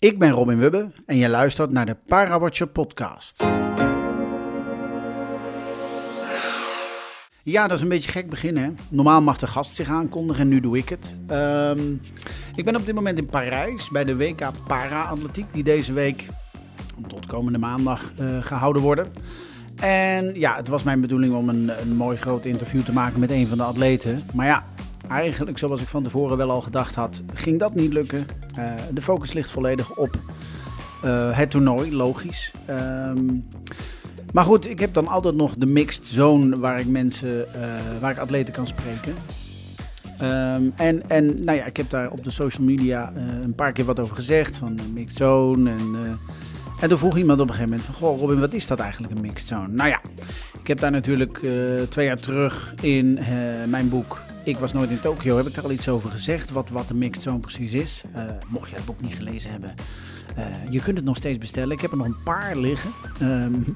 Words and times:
Ik 0.00 0.18
ben 0.18 0.30
Robin 0.30 0.58
Wubbe 0.58 0.90
en 1.06 1.16
je 1.16 1.28
luistert 1.28 1.70
naar 1.70 1.86
de 1.86 1.96
Parawatcher 2.06 2.66
podcast. 2.66 3.44
Ja, 7.42 7.66
dat 7.66 7.76
is 7.76 7.82
een 7.82 7.88
beetje 7.88 8.10
gek 8.10 8.30
beginnen. 8.30 8.62
Hè? 8.62 8.70
Normaal 8.88 9.22
mag 9.22 9.38
de 9.38 9.46
gast 9.46 9.74
zich 9.74 9.88
aankondigen 9.88 10.42
en 10.42 10.48
nu 10.48 10.60
doe 10.60 10.76
ik 10.76 10.88
het. 10.88 11.14
Ehm, 11.26 11.80
ik 12.54 12.64
ben 12.64 12.76
op 12.76 12.86
dit 12.86 12.94
moment 12.94 13.18
in 13.18 13.26
Parijs 13.26 13.88
bij 13.88 14.04
de 14.04 14.16
WK 14.16 14.50
Para-atletiek 14.66 15.46
die 15.52 15.62
deze 15.62 15.92
week 15.92 16.26
tot 17.06 17.26
komende 17.26 17.58
maandag 17.58 18.12
eh, 18.16 18.42
gehouden 18.42 18.82
worden. 18.82 19.12
En 19.80 20.34
ja, 20.34 20.56
het 20.56 20.68
was 20.68 20.82
mijn 20.82 21.00
bedoeling 21.00 21.34
om 21.34 21.48
een, 21.48 21.80
een 21.80 21.96
mooi 21.96 22.16
groot 22.16 22.44
interview 22.44 22.82
te 22.82 22.92
maken 22.92 23.20
met 23.20 23.30
een 23.30 23.46
van 23.46 23.58
de 23.58 23.64
atleten. 23.64 24.20
Maar 24.34 24.46
ja, 24.46 24.64
eigenlijk 25.10 25.58
zoals 25.58 25.80
ik 25.80 25.88
van 25.88 26.02
tevoren 26.02 26.36
wel 26.36 26.50
al 26.50 26.60
gedacht 26.60 26.94
had, 26.94 27.20
ging 27.34 27.58
dat 27.58 27.74
niet 27.74 27.92
lukken. 27.92 28.26
Uh, 28.58 28.72
de 28.92 29.02
focus 29.02 29.32
ligt 29.32 29.50
volledig 29.50 29.96
op 29.96 30.18
uh, 31.04 31.36
het 31.36 31.50
toernooi, 31.50 31.94
logisch. 31.96 32.52
Um, 32.70 33.48
maar 34.32 34.44
goed, 34.44 34.68
ik 34.70 34.78
heb 34.78 34.94
dan 34.94 35.08
altijd 35.08 35.34
nog 35.34 35.54
de 35.56 35.66
mixed 35.66 36.06
zone 36.06 36.58
waar 36.58 36.80
ik 36.80 36.86
mensen, 36.86 37.46
uh, 37.56 37.64
waar 38.00 38.10
ik 38.10 38.18
atleten 38.18 38.54
kan 38.54 38.66
spreken. 38.66 39.14
Um, 40.22 40.72
en, 40.76 41.08
en 41.08 41.44
nou 41.44 41.58
ja, 41.58 41.64
ik 41.64 41.76
heb 41.76 41.90
daar 41.90 42.10
op 42.10 42.24
de 42.24 42.30
social 42.30 42.66
media 42.66 43.12
een 43.42 43.54
paar 43.54 43.72
keer 43.72 43.84
wat 43.84 44.00
over 44.00 44.16
gezegd, 44.16 44.56
van 44.56 44.78
mixed 44.92 45.16
zone 45.16 45.70
en... 45.70 45.96
En 46.80 46.88
toen 46.88 46.98
vroeg 46.98 47.16
iemand 47.16 47.40
op 47.40 47.48
een 47.48 47.54
gegeven 47.54 47.76
moment 47.76 47.88
van, 47.88 48.08
goh 48.08 48.20
Robin, 48.20 48.40
wat 48.40 48.52
is 48.52 48.66
dat 48.66 48.78
eigenlijk 48.78 49.14
een 49.14 49.20
mixed 49.20 49.48
zone? 49.48 49.68
Nou 49.68 49.88
ja, 49.88 50.00
ik 50.60 50.66
heb 50.66 50.78
daar 50.78 50.90
natuurlijk 50.90 51.40
twee 51.88 52.06
jaar 52.06 52.20
terug 52.20 52.74
in 52.80 53.18
mijn 53.66 53.88
boek 53.88 54.20
Ik 54.50 54.58
was 54.58 54.72
nooit 54.72 54.90
in 54.90 55.00
Tokio, 55.00 55.36
heb 55.36 55.46
ik 55.46 55.54
daar 55.54 55.64
al 55.64 55.70
iets 55.70 55.88
over 55.88 56.10
gezegd, 56.10 56.50
wat, 56.50 56.68
wat 56.68 56.88
de 56.88 56.94
mixed 56.94 57.22
zone 57.22 57.38
precies 57.38 57.72
is. 57.72 58.02
Uh, 58.16 58.22
mocht 58.48 58.70
je 58.70 58.76
het 58.76 58.84
boek 58.84 59.00
niet 59.00 59.14
gelezen 59.14 59.50
hebben, 59.50 59.74
je 60.70 60.80
kunt 60.80 60.96
het 60.96 61.04
nog 61.06 61.16
steeds 61.16 61.38
bestellen. 61.38 61.70
Ik 61.70 61.80
heb 61.80 61.90
er 61.90 61.96
nog 61.96 62.06
een 62.06 62.22
paar 62.24 62.56
liggen, 62.56 62.90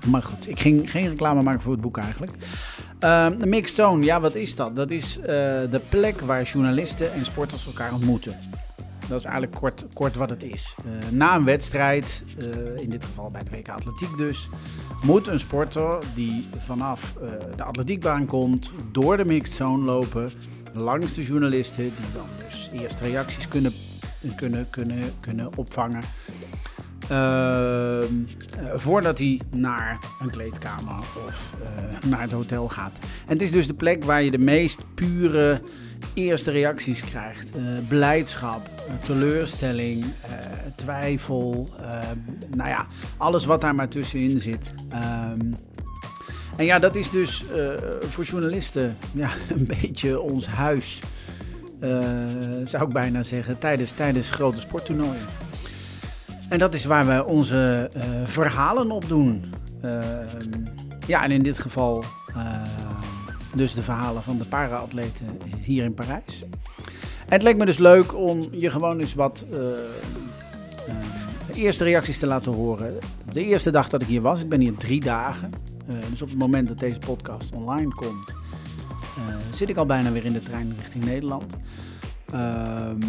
maar 0.07 0.23
goed, 0.23 0.49
ik 0.49 0.61
ging 0.61 0.91
geen 0.91 1.09
reclame 1.09 1.43
maken 1.43 1.61
voor 1.61 1.73
het 1.73 1.81
boek 1.81 1.99
eigenlijk. 1.99 2.33
de 3.39 3.47
mixed 3.47 3.77
zone, 3.77 4.05
ja 4.05 4.21
wat 4.21 4.35
is 4.35 4.57
dat? 4.57 4.77
Dat 4.77 4.91
is 4.91 5.19
de 5.71 5.81
plek 5.89 6.21
waar 6.21 6.43
journalisten 6.43 7.13
en 7.13 7.25
sporters 7.25 7.67
elkaar 7.67 7.93
ontmoeten. 7.93 8.37
Dat 9.09 9.19
is 9.19 9.25
eigenlijk 9.25 9.55
kort, 9.55 9.85
kort 9.93 10.15
wat 10.17 10.31
het 10.31 10.45
is. 10.45 10.75
Uh, 10.87 11.11
na 11.11 11.35
een 11.35 11.45
wedstrijd, 11.45 12.23
uh, 12.39 12.47
in 12.77 12.91
dit 12.91 13.05
geval 13.05 13.31
bij 13.31 13.43
de 13.43 13.51
WK 13.51 13.69
Atletiek 13.69 14.17
dus, 14.17 14.49
moet 15.03 15.27
een 15.27 15.39
sporter 15.39 15.99
die 16.15 16.47
vanaf 16.67 17.15
uh, 17.23 17.29
de 17.57 17.63
atletiekbaan 17.63 18.27
komt, 18.27 18.71
door 18.93 19.17
de 19.17 19.25
mixed 19.25 19.57
zone 19.57 19.85
lopen, 19.85 20.31
langs 20.73 21.15
de 21.15 21.23
journalisten, 21.23 21.83
die 21.85 22.13
dan 22.15 22.27
dus 22.49 22.71
eerst 22.73 23.01
reacties 23.01 23.49
kunnen, 23.49 23.73
kunnen, 24.37 24.71
kunnen, 24.71 25.03
kunnen 25.21 25.57
opvangen. 25.57 26.03
voordat 28.75 29.19
hij 29.19 29.41
naar 29.51 29.99
een 30.21 30.31
kleedkamer 30.31 30.99
of 30.99 31.55
naar 32.07 32.21
het 32.21 32.33
hotel 32.33 32.69
gaat. 32.69 32.99
En 33.27 33.33
het 33.33 33.43
is 33.43 33.51
dus 33.51 33.67
de 33.67 33.75
plek 33.75 34.05
waar 34.05 34.23
je 34.23 34.31
de 34.31 34.39
meest 34.39 34.81
pure 34.95 35.61
eerste 36.15 36.51
reacties 36.51 37.01
krijgt. 37.01 37.57
Uh, 37.57 37.63
blijdschap, 37.89 38.71
teleurstelling, 39.07 40.05
uh, 40.05 40.11
twijfel. 40.77 41.69
Uh, 41.81 42.01
nou 42.57 42.69
ja, 42.69 42.87
alles 43.17 43.45
wat 43.45 43.61
daar 43.61 43.75
maar 43.75 43.89
tussenin 43.89 44.41
zit. 44.41 44.75
Um, 44.93 45.57
en 46.57 46.65
ja, 46.65 46.79
dat 46.79 46.97
is 46.97 47.11
dus 47.11 47.45
voor 48.01 48.25
journalisten 48.25 48.97
ja, 49.13 49.31
een 49.49 49.67
beetje 49.81 50.21
ons 50.21 50.47
huis. 50.47 51.01
zou 52.65 52.87
ik 52.87 52.93
bijna 52.93 53.23
zeggen, 53.23 53.59
tijdens, 53.59 53.91
tijdens 53.91 54.31
grote 54.31 54.61
sporttoernooien. 54.61 55.27
En 56.49 56.59
dat 56.59 56.75
is 56.75 56.85
waar 56.85 57.07
we 57.07 57.25
onze 57.25 57.91
verhalen 58.25 58.91
op 58.91 59.09
doen. 59.09 59.45
Ehm, 59.83 60.65
ja, 61.07 61.25
en 61.25 61.31
in 61.31 61.43
dit 61.43 61.59
geval 61.59 62.05
dus 63.57 63.75
de 63.75 63.83
verhalen 63.83 64.23
van 64.23 64.39
de 64.39 64.45
para-atleten 64.45 65.27
hier 65.63 65.85
in 65.85 65.95
Parijs. 65.95 66.43
Het 67.29 67.43
leek 67.43 67.57
me 67.57 67.65
dus 67.65 67.79
leuk 67.79 68.17
om 68.17 68.41
je 68.51 68.71
gewoon 68.71 69.01
eens 69.01 69.15
wat 69.15 69.45
uh, 69.53 69.59
uh, 69.59 69.65
eerste 71.55 71.85
reacties 71.85 72.19
te 72.19 72.27
laten 72.27 72.53
horen. 72.53 72.99
De 73.33 73.45
eerste 73.45 73.71
dag 73.71 73.89
dat 73.89 74.03
ik 74.03 74.09
hier 74.09 74.21
was, 74.21 74.43
ik 74.43 74.49
ben 74.49 74.61
hier 74.61 74.75
drie 74.75 75.01
dagen. 75.01 75.51
Uh, 75.89 75.95
dus 76.11 76.23
op 76.23 76.29
het 76.29 76.39
moment 76.39 76.69
dat 76.69 76.79
deze 76.79 76.99
podcast 76.99 77.53
online 77.53 77.91
komt, 77.91 78.35
zit 79.51 79.69
ik 79.69 79.77
al 79.77 79.87
bijna 79.87 80.13
weer 80.13 80.25
in 80.25 80.33
de 80.33 80.43
trein 80.43 80.75
richting 80.81 81.05
Nederland. 81.05 81.57
Ehm, 82.33 83.01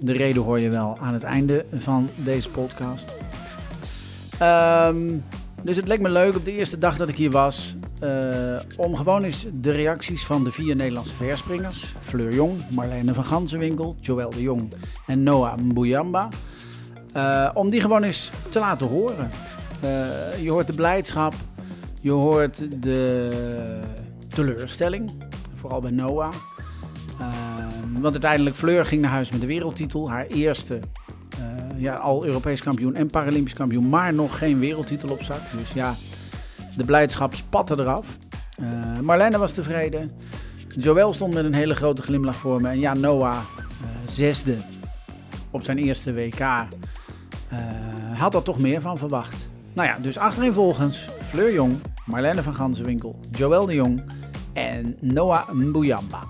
de 0.00 0.12
reden 0.12 0.42
hoor 0.42 0.60
je 0.60 0.68
wel 0.68 0.98
aan 0.98 1.12
het 1.12 1.22
einde 1.22 1.64
van 1.72 2.08
deze 2.16 2.48
podcast. 2.48 3.12
Um, 4.42 5.24
dus 5.62 5.76
het 5.76 5.88
leek 5.88 6.00
me 6.00 6.08
leuk 6.08 6.36
op 6.36 6.44
de 6.44 6.52
eerste 6.52 6.78
dag 6.78 6.96
dat 6.96 7.08
ik 7.08 7.16
hier 7.16 7.30
was. 7.30 7.76
Uh, 8.04 8.60
om 8.76 8.96
gewoon 8.96 9.24
eens 9.24 9.46
de 9.52 9.70
reacties 9.70 10.24
van 10.24 10.44
de 10.44 10.50
vier 10.50 10.76
Nederlandse 10.76 11.14
verspringers. 11.14 11.94
Fleur 12.00 12.34
Jong, 12.34 12.70
Marlene 12.70 13.14
van 13.14 13.24
Gansenwinkel, 13.24 13.96
Joël 14.00 14.30
de 14.30 14.42
Jong 14.42 14.72
en 15.06 15.22
Noah 15.22 15.56
Mbuyamba. 15.56 16.28
Uh, 17.16 17.50
om 17.54 17.70
die 17.70 17.80
gewoon 17.80 18.02
eens 18.02 18.30
te 18.50 18.58
laten 18.58 18.86
horen. 18.86 19.30
Uh, 19.84 20.42
je 20.42 20.50
hoort 20.50 20.66
de 20.66 20.72
blijdschap, 20.72 21.34
je 22.00 22.10
hoort 22.10 22.82
de 22.82 23.28
teleurstelling. 24.28 25.10
Vooral 25.54 25.80
bij 25.80 25.90
Noah. 25.90 26.32
want 28.00 28.12
uiteindelijk 28.12 28.56
Fleur 28.56 28.86
ging 28.86 29.00
naar 29.00 29.10
huis 29.10 29.30
met 29.30 29.40
de 29.40 29.46
wereldtitel. 29.46 30.10
Haar 30.10 30.26
eerste 30.26 30.78
ja, 31.76 31.94
al 31.94 32.24
Europees 32.24 32.62
kampioen 32.62 32.94
en 32.94 33.10
Paralympisch 33.10 33.54
kampioen, 33.54 33.88
maar 33.88 34.14
nog 34.14 34.38
geen 34.38 34.58
wereldtitel 34.58 35.08
op 35.08 35.22
zak. 35.22 35.40
Dus 35.58 35.72
ja, 35.72 35.94
de 36.76 36.84
blijdschap 36.84 37.34
spatte 37.34 37.78
eraf. 37.78 38.18
Uh, 39.06 39.30
was 39.38 39.52
tevreden. 39.52 40.10
Joël 40.68 41.12
stond 41.12 41.34
met 41.34 41.44
een 41.44 41.54
hele 41.54 41.74
grote 41.74 42.02
glimlach 42.02 42.34
voor 42.34 42.60
me. 42.60 42.68
En 42.68 42.80
ja, 42.80 42.94
Noah, 42.94 43.34
uh, 43.34 43.88
zesde 44.06 44.56
op 45.50 45.62
zijn 45.62 45.78
eerste 45.78 46.14
WK, 46.14 46.40
uh, 46.40 46.58
had 48.14 48.34
er 48.34 48.42
toch 48.42 48.58
meer 48.58 48.80
van 48.80 48.98
verwacht. 48.98 49.48
Nou 49.72 49.88
ja, 49.88 49.98
dus 49.98 50.18
achtereenvolgens 50.18 51.08
Fleur 51.22 51.52
Jong, 51.52 51.76
Marlene 52.06 52.42
van 52.42 52.54
Gansenwinkel, 52.54 53.20
Joël 53.30 53.66
de 53.66 53.74
Jong 53.74 54.02
en 54.52 54.96
Noah 55.00 55.50
Mbuyamba. 55.50 56.22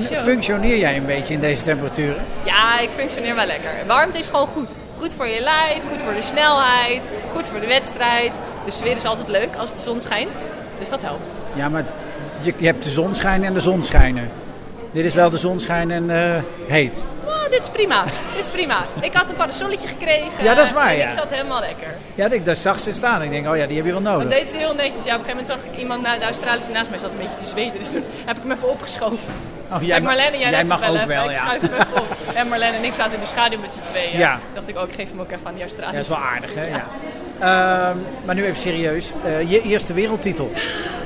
Functioneer 0.00 0.78
jij 0.78 0.96
een 0.96 1.06
beetje 1.06 1.34
in 1.34 1.40
deze 1.40 1.62
temperaturen? 1.62 2.24
Ja, 2.44 2.78
ik 2.78 2.90
functioneer 2.90 3.34
wel 3.34 3.46
lekker. 3.46 3.70
Warmte 3.86 4.18
is 4.18 4.28
gewoon 4.28 4.46
goed. 4.46 4.74
Goed 4.96 5.14
voor 5.14 5.26
je 5.26 5.40
lijf, 5.40 5.82
goed 5.90 6.02
voor 6.02 6.14
de 6.14 6.22
snelheid, 6.22 7.08
goed 7.30 7.46
voor 7.46 7.60
de 7.60 7.66
wedstrijd. 7.66 8.32
De 8.64 8.70
sfeer 8.70 8.96
is 8.96 9.04
altijd 9.04 9.28
leuk 9.28 9.56
als 9.56 9.70
de 9.70 9.80
zon 9.80 10.00
schijnt. 10.00 10.32
Dus 10.78 10.88
dat 10.88 11.02
helpt. 11.02 11.26
Ja, 11.54 11.68
maar 11.68 11.84
je, 12.40 12.54
je 12.56 12.66
hebt 12.66 12.84
de 12.84 12.90
zonschijn 12.90 13.44
en 13.44 13.54
de 13.54 13.60
zonschijnen. 13.60 14.30
Dit 14.92 15.04
is 15.04 15.14
wel 15.14 15.30
de 15.30 15.38
zonschijn 15.38 15.90
en 15.90 16.04
uh, 16.10 16.34
heet. 16.66 17.04
Oh, 17.24 17.50
dit 17.50 17.62
is 17.62 17.68
prima. 17.68 18.04
dit 18.34 18.44
is 18.44 18.50
prima. 18.50 18.84
Ik 19.00 19.12
had 19.12 19.30
een 19.30 19.36
parasolletje 19.36 19.88
gekregen. 19.88 20.44
Ja, 20.44 20.54
dat 20.54 20.66
is 20.66 20.72
waar. 20.72 20.90
En 20.90 20.96
ja. 20.96 21.04
ik 21.04 21.10
zat 21.10 21.30
helemaal 21.30 21.60
lekker. 21.60 21.96
Ja, 22.14 22.30
ik, 22.30 22.44
daar 22.44 22.56
zag 22.56 22.80
ze 22.80 22.92
staan. 22.92 23.22
Ik 23.22 23.30
denk, 23.30 23.48
oh 23.48 23.56
ja, 23.56 23.66
die 23.66 23.76
heb 23.76 23.86
je 23.86 23.92
wel 23.92 24.00
nodig. 24.00 24.18
Want 24.18 24.30
deze 24.30 24.56
is 24.56 24.62
heel 24.64 24.74
netjes. 24.74 25.04
Ja, 25.04 25.14
op 25.14 25.18
een 25.18 25.24
gegeven 25.24 25.28
moment 25.28 25.46
zag 25.46 25.72
ik 25.72 25.78
iemand, 25.78 26.04
de 26.04 26.24
Australische 26.24 26.72
naast 26.72 26.90
mij 26.90 26.98
zat 26.98 27.10
een 27.10 27.16
beetje 27.16 27.38
te 27.38 27.44
zweten. 27.44 27.78
Dus 27.78 27.90
toen 27.90 28.04
heb 28.24 28.36
ik 28.36 28.42
hem 28.42 28.52
even 28.52 28.70
opgeschoven. 28.70 29.18
Oh, 29.72 29.82
jij, 29.82 30.00
Marlene, 30.00 30.38
jij, 30.38 30.50
jij 30.50 30.64
mag 30.64 30.80
wel 30.80 30.90
ook 30.90 30.96
even. 30.96 31.08
wel, 31.08 31.24
ik 31.24 31.30
ja. 31.30 31.36
schuif 31.36 31.60
hem 31.60 31.72
even 31.72 32.00
op. 32.00 32.16
En 32.34 32.48
Marlene 32.48 32.76
en 32.76 32.84
ik 32.84 32.94
zaten 32.94 33.12
in 33.12 33.20
de 33.20 33.26
schaduw 33.26 33.58
met 33.60 33.72
z'n 33.72 33.82
tweeën. 33.82 34.18
Ja. 34.18 34.32
Toen 34.32 34.54
dacht 34.54 34.68
ik, 34.68 34.76
oh, 34.76 34.88
ik 34.88 34.94
geef 34.94 35.10
hem 35.10 35.20
ook 35.20 35.30
even 35.30 35.46
aan 35.46 35.54
die. 35.54 35.64
Ja, 35.64 35.90
dat 35.90 35.94
is 35.94 36.08
wel 36.08 36.18
aardig, 36.18 36.54
hè? 36.54 36.66
Ja. 36.76 36.84
ja. 37.40 37.90
Uh, 37.90 37.96
maar 38.24 38.34
nu 38.34 38.44
even 38.44 38.56
serieus. 38.56 39.12
Uh, 39.24 39.50
je 39.50 39.62
eerste 39.62 39.92
wereldtitel. 39.92 40.52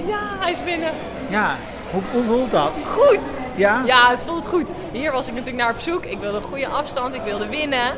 Ja, 0.06 0.18
hij 0.38 0.50
is 0.50 0.64
binnen. 0.64 0.92
Ja, 1.28 1.56
hoe, 1.90 2.02
hoe 2.12 2.24
voelt 2.24 2.50
dat? 2.50 2.72
Goed. 2.86 3.18
Ja? 3.54 3.82
Ja, 3.86 4.10
het 4.10 4.22
voelt 4.26 4.46
goed. 4.46 4.68
Hier 4.92 5.12
was 5.12 5.26
ik 5.26 5.32
natuurlijk 5.32 5.62
naar 5.62 5.74
op 5.74 5.80
zoek. 5.80 6.04
Ik 6.04 6.18
wilde 6.18 6.36
een 6.36 6.42
goede 6.42 6.66
afstand, 6.66 7.14
ik 7.14 7.22
wilde 7.24 7.48
winnen. 7.48 7.92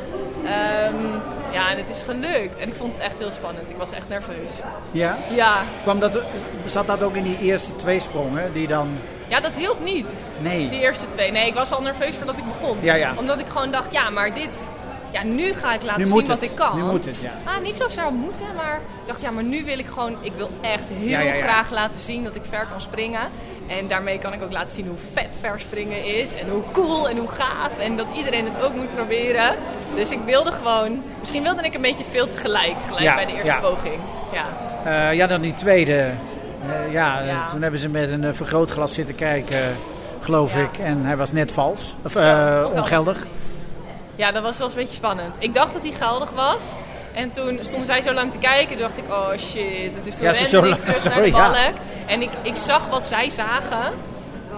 Um, 0.93 1.21
ja, 1.51 1.71
en 1.71 1.77
het 1.77 1.89
is 1.89 2.01
gelukt. 2.01 2.57
En 2.57 2.67
ik 2.67 2.75
vond 2.75 2.93
het 2.93 3.01
echt 3.01 3.17
heel 3.17 3.31
spannend. 3.31 3.69
Ik 3.69 3.77
was 3.77 3.91
echt 3.91 4.09
nerveus. 4.09 4.53
Ja? 4.91 5.17
Ja. 5.29 5.63
Kwam 5.81 5.99
dat, 5.99 6.19
zat 6.65 6.87
dat 6.87 7.03
ook 7.03 7.15
in 7.15 7.23
die 7.23 7.39
eerste 7.39 7.75
twee 7.75 7.99
sprongen 7.99 8.53
die 8.53 8.67
dan... 8.67 8.97
Ja, 9.27 9.39
dat 9.39 9.55
hielp 9.55 9.83
niet. 9.83 10.07
Nee. 10.39 10.69
Die 10.69 10.79
eerste 10.79 11.09
twee. 11.09 11.31
Nee, 11.31 11.47
ik 11.47 11.53
was 11.53 11.71
al 11.71 11.81
nerveus 11.81 12.15
voordat 12.15 12.37
ik 12.37 12.45
begon. 12.45 12.77
Ja, 12.81 12.93
ja. 12.93 13.13
Omdat 13.15 13.39
ik 13.39 13.47
gewoon 13.47 13.71
dacht, 13.71 13.91
ja, 13.91 14.09
maar 14.09 14.33
dit... 14.33 14.57
ja, 15.11 15.23
nu 15.23 15.53
ga 15.53 15.73
ik 15.73 15.83
laten 15.83 16.01
Nu 16.01 16.07
zien 16.07 16.27
wat 16.27 16.41
het. 16.41 16.41
ik 16.49 16.55
kan. 16.55 16.75
Nu 16.75 16.83
moet 16.83 17.05
het, 17.05 17.15
ja. 17.21 17.31
Ah, 17.45 17.61
niet 17.63 17.75
zo 17.77 17.87
zou 17.87 18.13
moeten, 18.13 18.45
maar 18.55 18.75
ik 18.75 19.07
dacht, 19.07 19.21
ja, 19.21 19.31
maar 19.31 19.43
nu 19.43 19.63
wil 19.65 19.79
ik 19.79 19.85
gewoon, 19.87 20.15
ik 20.21 20.33
wil 20.37 20.49
echt 20.61 20.87
heel 20.87 21.07
Ja, 21.07 21.19
ja, 21.19 21.33
ja. 21.33 21.41
graag 21.41 21.71
laten 21.71 21.99
zien 21.99 22.23
dat 22.23 22.35
ik 22.35 22.41
ver 22.49 22.67
kan 22.69 22.81
springen. 22.81 23.21
En 23.67 23.87
daarmee 23.87 24.19
kan 24.19 24.33
ik 24.33 24.43
ook 24.43 24.51
laten 24.51 24.75
zien 24.75 24.87
hoe 24.87 24.97
vet 25.13 25.37
ver 25.39 25.59
springen 25.59 26.05
is 26.05 26.33
en 26.33 26.49
hoe 26.49 26.63
cool 26.71 27.09
en 27.09 27.17
hoe 27.17 27.27
gaaf. 27.27 27.77
En 27.79 27.97
dat 27.97 28.07
iedereen 28.15 28.45
het 28.45 28.61
ook 28.63 28.75
moet 28.75 28.95
proberen. 28.95 29.55
Dus 29.95 30.09
ik 30.09 30.19
wilde 30.25 30.51
gewoon, 30.51 31.03
misschien 31.19 31.43
wilde 31.43 31.61
ik 31.61 31.73
een 31.73 31.81
beetje 31.81 32.03
veel 32.09 32.27
tegelijk, 32.27 32.75
gelijk 32.87 33.15
bij 33.15 33.25
de 33.25 33.31
eerste 33.33 33.59
poging. 33.61 33.99
Ja. 34.33 34.45
Eh, 34.83 35.13
ja, 35.13 35.27
dan 35.27 35.41
die 35.41 35.53
tweede. 35.53 35.93
Eh, 35.93 36.91
ja, 36.91 37.21
eh, 37.21 37.49
toen 37.51 37.61
hebben 37.61 37.79
ze 37.79 37.89
met 37.89 38.09
een 38.09 38.35
vergrootglas 38.35 38.93
zitten 38.93 39.15
kijken, 39.15 39.75
geloof 40.19 40.55
ik. 40.55 40.77
En 40.77 41.05
hij 41.05 41.17
was 41.17 41.31
net 41.31 41.51
vals. 41.51 41.95
Of 42.03 42.15
ongeldig. 42.75 43.27
Ja, 44.19 44.31
dat 44.31 44.43
was 44.43 44.57
wel 44.57 44.67
eens 44.67 44.75
een 44.75 44.81
beetje 44.81 44.97
spannend. 44.97 45.35
Ik 45.39 45.53
dacht 45.53 45.73
dat 45.73 45.81
hij 45.83 45.91
geldig 45.91 46.29
was. 46.31 46.63
En 47.13 47.29
toen 47.29 47.57
stonden 47.61 47.85
zij 47.85 48.01
zo 48.01 48.13
lang 48.13 48.31
te 48.31 48.37
kijken. 48.37 48.67
Toen 48.67 48.77
dacht 48.77 48.97
ik, 48.97 49.07
oh 49.09 49.29
shit. 49.37 50.03
Dus 50.03 50.15
toen 50.15 50.25
Ja, 50.25 50.31
rende 50.31 50.57
ik 50.57 50.63
lang- 50.63 50.81
terug 50.81 51.03
naar 51.13 51.21
de 51.21 51.31
ja. 51.31 51.71
En 52.05 52.21
ik, 52.21 52.29
ik 52.41 52.55
zag 52.55 52.87
wat 52.87 53.07
zij 53.07 53.29
zagen. 53.29 53.93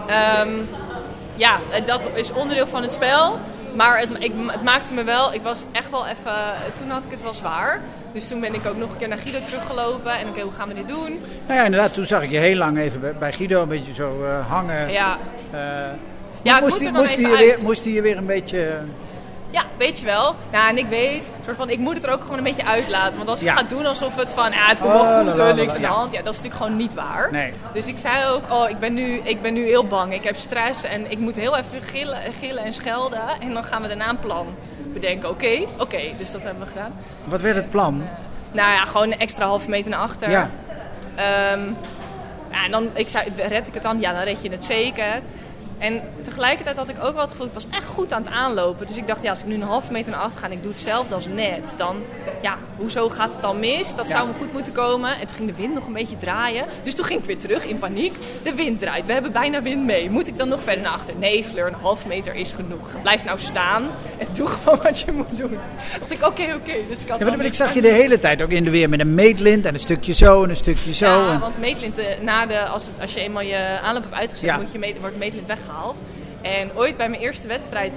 Ehm, 0.06 0.48
ja, 1.34 1.58
dat 1.84 2.06
is 2.14 2.32
onderdeel 2.32 2.66
van 2.66 2.82
het 2.82 2.92
spel. 2.92 3.38
Maar 3.74 3.98
het, 3.98 4.08
ik, 4.18 4.32
het 4.46 4.62
maakte 4.62 4.92
me 4.94 5.04
wel... 5.04 5.34
Ik 5.34 5.42
was 5.42 5.62
echt 5.72 5.90
wel 5.90 6.06
even... 6.06 6.32
Toen 6.74 6.90
had 6.90 7.04
ik 7.04 7.10
het 7.10 7.22
wel 7.22 7.34
zwaar. 7.34 7.80
Dus 8.12 8.28
toen 8.28 8.40
ben 8.40 8.54
ik 8.54 8.66
ook 8.66 8.76
nog 8.76 8.90
een 8.92 8.96
keer 8.98 9.08
naar 9.08 9.18
Guido 9.18 9.38
teruggelopen. 9.46 10.18
En 10.18 10.28
oké, 10.28 10.40
hoe 10.40 10.52
gaan 10.52 10.68
we 10.68 10.74
dit 10.74 10.88
doen? 10.88 11.20
Nou 11.46 11.58
ja, 11.58 11.64
inderdaad, 11.64 11.94
toen 11.94 12.04
zag 12.06 12.22
ik 12.22 12.30
je 12.30 12.38
heel 12.38 12.56
lang 12.56 12.78
even 12.78 13.16
bij- 13.18 13.32
Guido 13.32 13.62
een 13.62 13.68
beetje 13.68 13.94
zo 13.94 14.22
eh, 14.24 14.48
hangen. 14.50 14.90
Ja, 14.92 15.18
Eh, 15.50 15.60
ja 16.42 16.56
ik 16.56 16.62
moest 16.62 16.80
hij- 16.80 16.90
moest 16.90 17.10
even 17.10 17.24
hij 17.24 17.36
weer, 17.36 17.58
moest 17.62 17.84
hij 17.84 17.92
je 17.92 18.02
weer 18.02 18.16
een 18.16 18.26
beetje... 18.26 18.78
Ja, 19.52 19.62
weet 19.78 19.98
je 19.98 20.04
wel. 20.04 20.34
Nou, 20.52 20.68
en 20.68 20.78
ik 20.78 20.86
weet, 20.86 21.30
soort 21.44 21.56
van, 21.56 21.70
ik 21.70 21.78
moet 21.78 21.94
het 21.94 22.04
er 22.04 22.12
ook 22.12 22.20
gewoon 22.22 22.38
een 22.38 22.44
beetje 22.44 22.64
uitlaten. 22.64 23.16
Want 23.16 23.28
als 23.28 23.40
ik 23.40 23.46
Ja. 23.46 23.52
ga 23.54 23.62
doen 23.62 23.86
alsof 23.86 24.16
het 24.16 24.32
van, 24.32 24.50
ja, 24.52 24.66
het 24.68 24.80
komt 24.80 24.92
Oh, 24.92 25.00
wel 25.02 25.24
goed, 25.26 25.38
hoor, 25.38 25.54
niks 25.54 25.74
aan 25.74 25.80
de 25.80 25.86
hand. 25.86 26.12
Ja, 26.12 26.22
dat 26.22 26.32
is 26.32 26.40
natuurlijk 26.42 26.62
gewoon 26.62 26.76
niet 26.76 26.94
waar. 26.94 27.28
Nee. 27.32 27.52
Dus 27.72 27.86
ik 27.86 27.98
zei 27.98 28.26
ook, 28.30 28.42
oh, 28.50 28.70
ik 28.70 28.78
ben, 28.78 28.94
nu, 28.94 29.20
ik 29.24 29.42
ben 29.42 29.54
nu 29.54 29.64
heel 29.64 29.86
bang. 29.86 30.12
Ik 30.12 30.24
heb 30.24 30.36
stress 30.36 30.82
en 30.84 31.10
ik 31.10 31.18
moet 31.18 31.36
heel 31.36 31.56
even 31.56 31.82
gillen, 31.82 32.18
gillen 32.40 32.64
en 32.64 32.72
schelden. 32.72 33.20
En 33.40 33.52
dan 33.54 33.64
gaan 33.64 33.82
we 33.82 33.88
daarna 33.88 34.08
een 34.08 34.20
plan 34.20 34.46
bedenken. 34.92 35.28
Oké, 35.28 35.58
oké, 35.78 36.00
dus 36.18 36.30
dat 36.30 36.42
hebben 36.42 36.62
we 36.62 36.68
gedaan. 36.68 36.92
Wat 37.24 37.40
werd 37.40 37.56
het 37.56 37.70
plan? 37.70 38.02
Nou 38.52 38.72
ja, 38.72 38.84
gewoon 38.84 39.12
een 39.12 39.18
extra 39.18 39.44
halve 39.46 39.68
meter 39.68 39.90
naar 39.90 40.00
achter. 40.00 40.30
Ja. 40.30 40.50
Ehm, 41.14 41.60
ja, 42.50 42.64
en 42.64 42.70
dan, 42.70 42.88
ik 42.94 43.08
zei, 43.08 43.32
red 43.48 43.66
ik 43.66 43.74
het 43.74 43.82
dan? 43.82 44.00
Ja, 44.00 44.12
dan 44.12 44.22
red 44.22 44.42
je 44.42 44.50
het 44.50 44.64
zeker. 44.64 45.20
En 45.82 46.00
tegelijkertijd 46.22 46.76
had 46.76 46.88
ik 46.88 46.96
ook 47.02 47.12
wel 47.12 47.20
het 47.20 47.30
gevoel, 47.30 47.46
ik 47.46 47.52
was 47.52 47.66
echt 47.70 47.86
goed 47.86 48.12
aan 48.12 48.22
het 48.22 48.32
aanlopen. 48.32 48.86
Dus 48.86 48.96
ik 48.96 49.06
dacht, 49.06 49.22
ja, 49.22 49.30
als 49.30 49.38
ik 49.40 49.46
nu 49.46 49.54
een 49.54 49.62
halve 49.62 49.92
meter 49.92 50.10
naar 50.10 50.20
achter 50.20 50.40
ga 50.40 50.46
en 50.46 50.52
ik 50.52 50.62
doe 50.62 50.72
hetzelfde 50.72 51.14
als 51.14 51.26
net, 51.26 51.72
dan, 51.76 51.96
ja, 52.42 52.56
hoezo 52.76 53.08
gaat 53.08 53.32
het 53.32 53.42
dan 53.42 53.58
mis? 53.60 53.94
Dat 53.94 54.08
Ja. 54.08 54.16
zou 54.16 54.28
me 54.28 54.34
goed 54.34 54.52
moeten 54.52 54.72
komen. 54.72 55.18
En 55.20 55.26
toen 55.26 55.36
ging 55.36 55.48
de 55.48 55.54
wind 55.56 55.74
nog 55.74 55.86
een 55.86 55.92
beetje 55.92 56.16
draaien. 56.16 56.64
Dus 56.82 56.94
toen 56.94 57.04
ging 57.04 57.20
ik 57.20 57.24
weer 57.26 57.38
terug 57.38 57.64
in 57.64 57.78
paniek. 57.78 58.14
De 58.42 58.54
wind 58.54 58.78
draait, 58.80 59.06
we 59.06 59.12
hebben 59.12 59.32
bijna 59.32 59.62
wind 59.62 59.84
mee. 59.84 60.10
Moet 60.10 60.28
ik 60.28 60.36
dan 60.38 60.48
nog 60.48 60.62
verder 60.62 60.82
naar 60.82 60.92
achter? 60.92 61.14
Nee, 61.18 61.44
Fleur, 61.44 61.66
een 61.66 61.74
halve 61.80 62.06
meter 62.08 62.34
is 62.34 62.52
genoeg. 62.52 62.88
Blijf 63.02 63.24
nou 63.24 63.38
staan 63.38 63.82
en 64.18 64.26
doe 64.32 64.46
gewoon 64.62 64.78
wat 64.82 65.00
je 65.00 65.12
moet 65.12 65.36
doen. 65.36 65.58
dacht 65.98 66.12
ik, 66.12 66.26
oké, 66.26 66.42
oké. 66.54 66.74
Dus 66.88 67.00
ik 67.02 67.08
had 67.08 67.18
Ja, 67.20 67.36
maar 67.36 67.44
ik 67.44 67.54
zag 67.54 67.74
je 67.74 67.82
de 67.82 67.88
hele 67.92 68.18
tijd 68.18 68.42
ook 68.42 68.50
in 68.50 68.64
de 68.64 68.70
weer 68.70 68.88
met 68.88 69.00
een 69.00 69.14
meetlint 69.14 69.64
en 69.64 69.74
een 69.74 69.80
stukje 69.80 70.12
zo 70.12 70.42
en 70.44 70.50
een 70.50 70.56
stukje 70.56 70.94
zo. 70.94 71.06
Ja, 71.06 71.32
en- 71.32 71.40
want 71.40 71.58
meetlint, 71.58 71.98
eh, 71.98 72.06
na 72.20 72.46
de, 72.46 72.64
als, 72.66 72.84
het, 72.84 72.92
als 73.00 73.12
je 73.14 73.20
eenmaal 73.20 73.42
je 73.42 73.78
aanloop 73.82 74.02
hebt 74.02 74.14
uitgezet, 74.14 74.48
Ja. 74.48 74.56
moet 74.56 74.72
je 74.72 74.78
meet, 74.78 75.00
wordt 75.00 75.18
meetlint 75.18 75.46
weggehaald. 75.46 75.70
En 76.42 76.70
ooit 76.74 76.96
bij 76.96 77.08
mijn 77.08 77.22
eerste 77.22 77.46
wedstrijd 77.46 77.92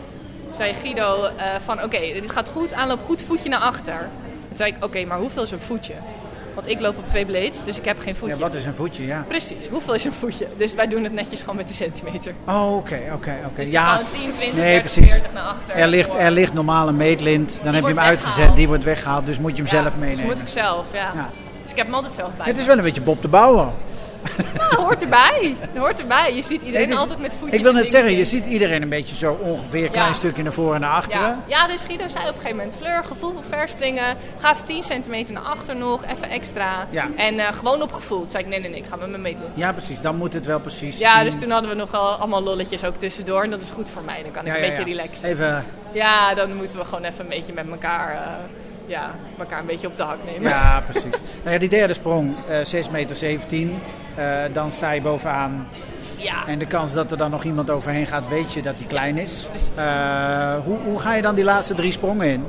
zei 0.50 0.74
Guido 0.74 1.24
eh, 1.24 1.46
van 1.66 1.84
oké, 1.84 2.00
dit 2.00 2.32
gaat 2.32 2.50
goed, 2.50 2.74
aanloop 2.74 3.04
goed, 3.04 3.22
voetje 3.22 3.50
naar 3.50 3.60
achter. 3.60 4.10
Toen 4.48 4.58
zei 4.58 4.72
ik 4.78 4.84
oké, 4.86 5.06
maar 5.06 5.18
hoeveel 5.18 5.44
is 5.44 5.52
een 5.52 5.60
voetje? 5.62 5.94
Want 6.54 6.68
ik 6.68 6.80
loop 6.80 6.98
op 6.98 7.08
twee 7.08 7.26
blades, 7.26 7.64
dus 7.64 7.78
ik 7.78 7.86
heb 7.86 8.00
geen 8.00 8.16
voetje. 8.16 8.36
Ja, 8.36 8.42
wat 8.42 8.54
is 8.54 8.66
een 8.66 8.74
voetje, 8.76 9.06
ja. 9.06 9.26
Precies, 9.28 9.68
hoeveel 9.68 9.94
is 9.94 10.06
een 10.06 10.14
voetje? 10.14 10.48
Dus 10.58 10.74
wij 10.74 10.88
doen 10.88 11.04
het 11.04 11.14
netjes 11.14 11.40
gewoon 11.40 11.56
met 11.56 11.68
de 11.68 11.74
centimeter. 11.74 12.34
Oh, 12.48 12.76
oké, 12.76 13.00
oké, 13.14 13.14
oké. 13.14 13.56
Dus 13.56 13.58
het 13.58 13.68
is 13.68 13.72
Ja, 13.74 13.96
gewoon 13.96 14.10
10, 14.12 14.32
20, 14.32 14.40
nee, 14.42 14.54
30, 14.54 14.80
precies. 14.94 15.12
40 15.12 15.34
naar 15.34 15.44
achter. 15.44 15.76
er 15.76 15.88
ligt, 15.88 16.14
er 16.14 16.32
ligt 16.32 16.54
normaal 16.54 16.88
een 16.88 16.96
meetlint, 16.98 17.60
dan 17.64 17.74
heb 17.74 17.84
je 17.84 17.90
hem 17.90 18.00
uitgezet, 18.00 18.56
die 18.56 18.68
wordt 18.68 18.84
weggehaald, 18.84 19.26
dus 19.26 19.40
moet 19.40 19.52
je 19.58 19.64
hem 19.64 19.66
Ja, 19.72 19.72
zelf 19.82 19.94
Dus 19.94 20.02
meenemen. 20.02 20.26
moet 20.26 20.42
ik 20.42 20.48
zelf, 20.48 20.86
ja. 20.94 21.12
Ja. 21.16 21.30
Dus 21.64 21.72
ik 21.72 21.78
heb 21.78 21.86
hem 21.86 21.96
altijd 21.96 22.14
zelf 22.14 22.30
bij. 22.38 22.46
Het 22.46 22.58
is 22.58 22.66
wel 22.66 22.78
een 22.78 22.84
beetje 22.84 23.02
Bob 23.02 23.22
de 23.22 23.28
Bouwer. 23.28 23.68
Dat 24.70 24.80
hoort 24.86 25.02
erbij. 25.02 25.56
Dat 25.74 25.84
hoort 25.84 26.00
erbij. 26.00 26.36
Je 26.36 26.44
ziet 26.44 26.62
iedereen 26.62 26.90
is- 26.90 26.98
altijd 26.98 27.20
met 27.20 27.36
voetjes 27.40 27.58
Ik 27.58 27.64
wil 27.64 27.74
net 27.74 27.90
zeggen, 27.90 28.12
je 28.18 28.24
ziet 28.24 28.46
iedereen 28.46 28.82
een 28.82 28.90
beetje 28.90 29.16
zo 29.16 29.34
ongeveer 29.42 29.84
een 29.84 29.92
klein 29.92 30.08
Ja. 30.08 30.14
stukje 30.14 30.44
naar 30.44 30.54
voren 30.54 30.76
en 30.76 30.82
naar 30.82 30.92
achteren. 30.92 31.28
Ja. 31.28 31.40
ja, 31.48 31.68
dus 31.68 31.84
Guido 31.84 32.08
zei 32.08 32.24
op 32.24 32.28
een 32.34 32.34
gegeven 32.40 32.56
moment... 32.58 32.76
Fleur, 32.78 33.04
gevoel 33.04 33.32
voor 33.34 33.44
verspringen. 33.50 34.18
Ga 34.40 34.52
even 34.52 34.66
10 34.66 34.84
centimeter 34.84 35.34
naar 35.34 35.44
achter 35.44 35.76
nog. 35.76 36.06
Even 36.06 36.30
extra. 36.30 36.88
Ja. 36.90 37.08
En 37.18 37.40
eh, 37.40 37.54
gewoon 37.54 37.82
op 37.82 37.92
gevoel. 37.94 38.20
Toen 38.20 38.30
zei 38.30 38.44
ik, 38.44 38.50
nee, 38.50 38.60
nee, 38.60 38.70
nee. 38.70 38.80
Ik 38.80 38.86
ga 38.90 38.96
met 38.96 39.10
mijn 39.10 39.22
meetlint. 39.22 39.50
Ja, 39.58 39.72
precies. 39.72 40.02
Dan 40.02 40.16
moet 40.16 40.34
het 40.34 40.46
wel 40.46 40.60
precies. 40.60 40.98
Ja, 40.98 41.16
10. 41.22 41.26
dus 41.32 41.40
toen 41.40 41.50
hadden 41.52 41.70
we 41.70 41.76
nogal 41.76 42.14
allemaal 42.16 42.44
lolletjes 42.44 42.84
ook 42.84 42.96
tussendoor. 42.98 43.44
En 43.44 43.50
dat 43.50 43.62
is 43.62 43.70
goed 43.70 43.90
voor 43.90 44.04
mij. 44.04 44.22
Dan 44.24 44.32
kan 44.32 44.46
ik 44.46 44.56
een 44.56 44.62
beetje 44.62 44.80
ja. 44.80 44.86
relaxen. 44.86 45.30
Even, 45.30 45.66
Ja, 45.92 46.34
dan 46.34 46.56
moeten 46.56 46.78
we 46.78 46.86
gewoon 46.86 47.04
even 47.04 47.20
een 47.20 47.30
beetje 47.30 47.54
met 47.54 47.66
elkaar... 47.70 48.12
eh, 48.12 48.20
ja, 48.88 49.12
elkaar 49.40 49.60
een 49.60 49.66
beetje 49.66 49.88
op 49.88 49.96
de 49.96 50.04
hak 50.04 50.18
nemen. 50.26 50.50
ja, 50.50 50.84
precies. 50.90 51.12
nou 51.44 51.54
ja, 51.54 51.58
die 51.58 51.70
derde 51.70 51.94
sprong, 51.94 52.36
eh 52.50 52.58
6 52.64 52.90
meter 52.90 53.16
17. 53.16 53.80
Eh, 54.16 54.44
dan 54.54 54.72
sta 54.72 54.92
je 54.92 55.02
bovenaan. 55.02 55.68
Ja. 56.16 56.48
En 56.48 56.60
de 56.60 56.66
kans 56.66 56.94
dat 56.94 57.12
er 57.12 57.18
dan 57.18 57.32
nog 57.32 57.44
iemand 57.44 57.70
overheen 57.70 58.08
gaat, 58.08 58.28
weet 58.28 58.54
je 58.54 58.62
dat 58.62 58.78
die 58.78 58.88
klein 58.88 59.18
is. 59.18 59.48
Eh, 59.76 60.56
hoe, 60.64 60.78
hoe 60.84 61.00
ga 61.00 61.14
je 61.14 61.22
dan 61.22 61.36
die 61.36 61.44
laatste 61.44 61.74
drie 61.74 61.92
sprongen 61.92 62.28
in? 62.28 62.46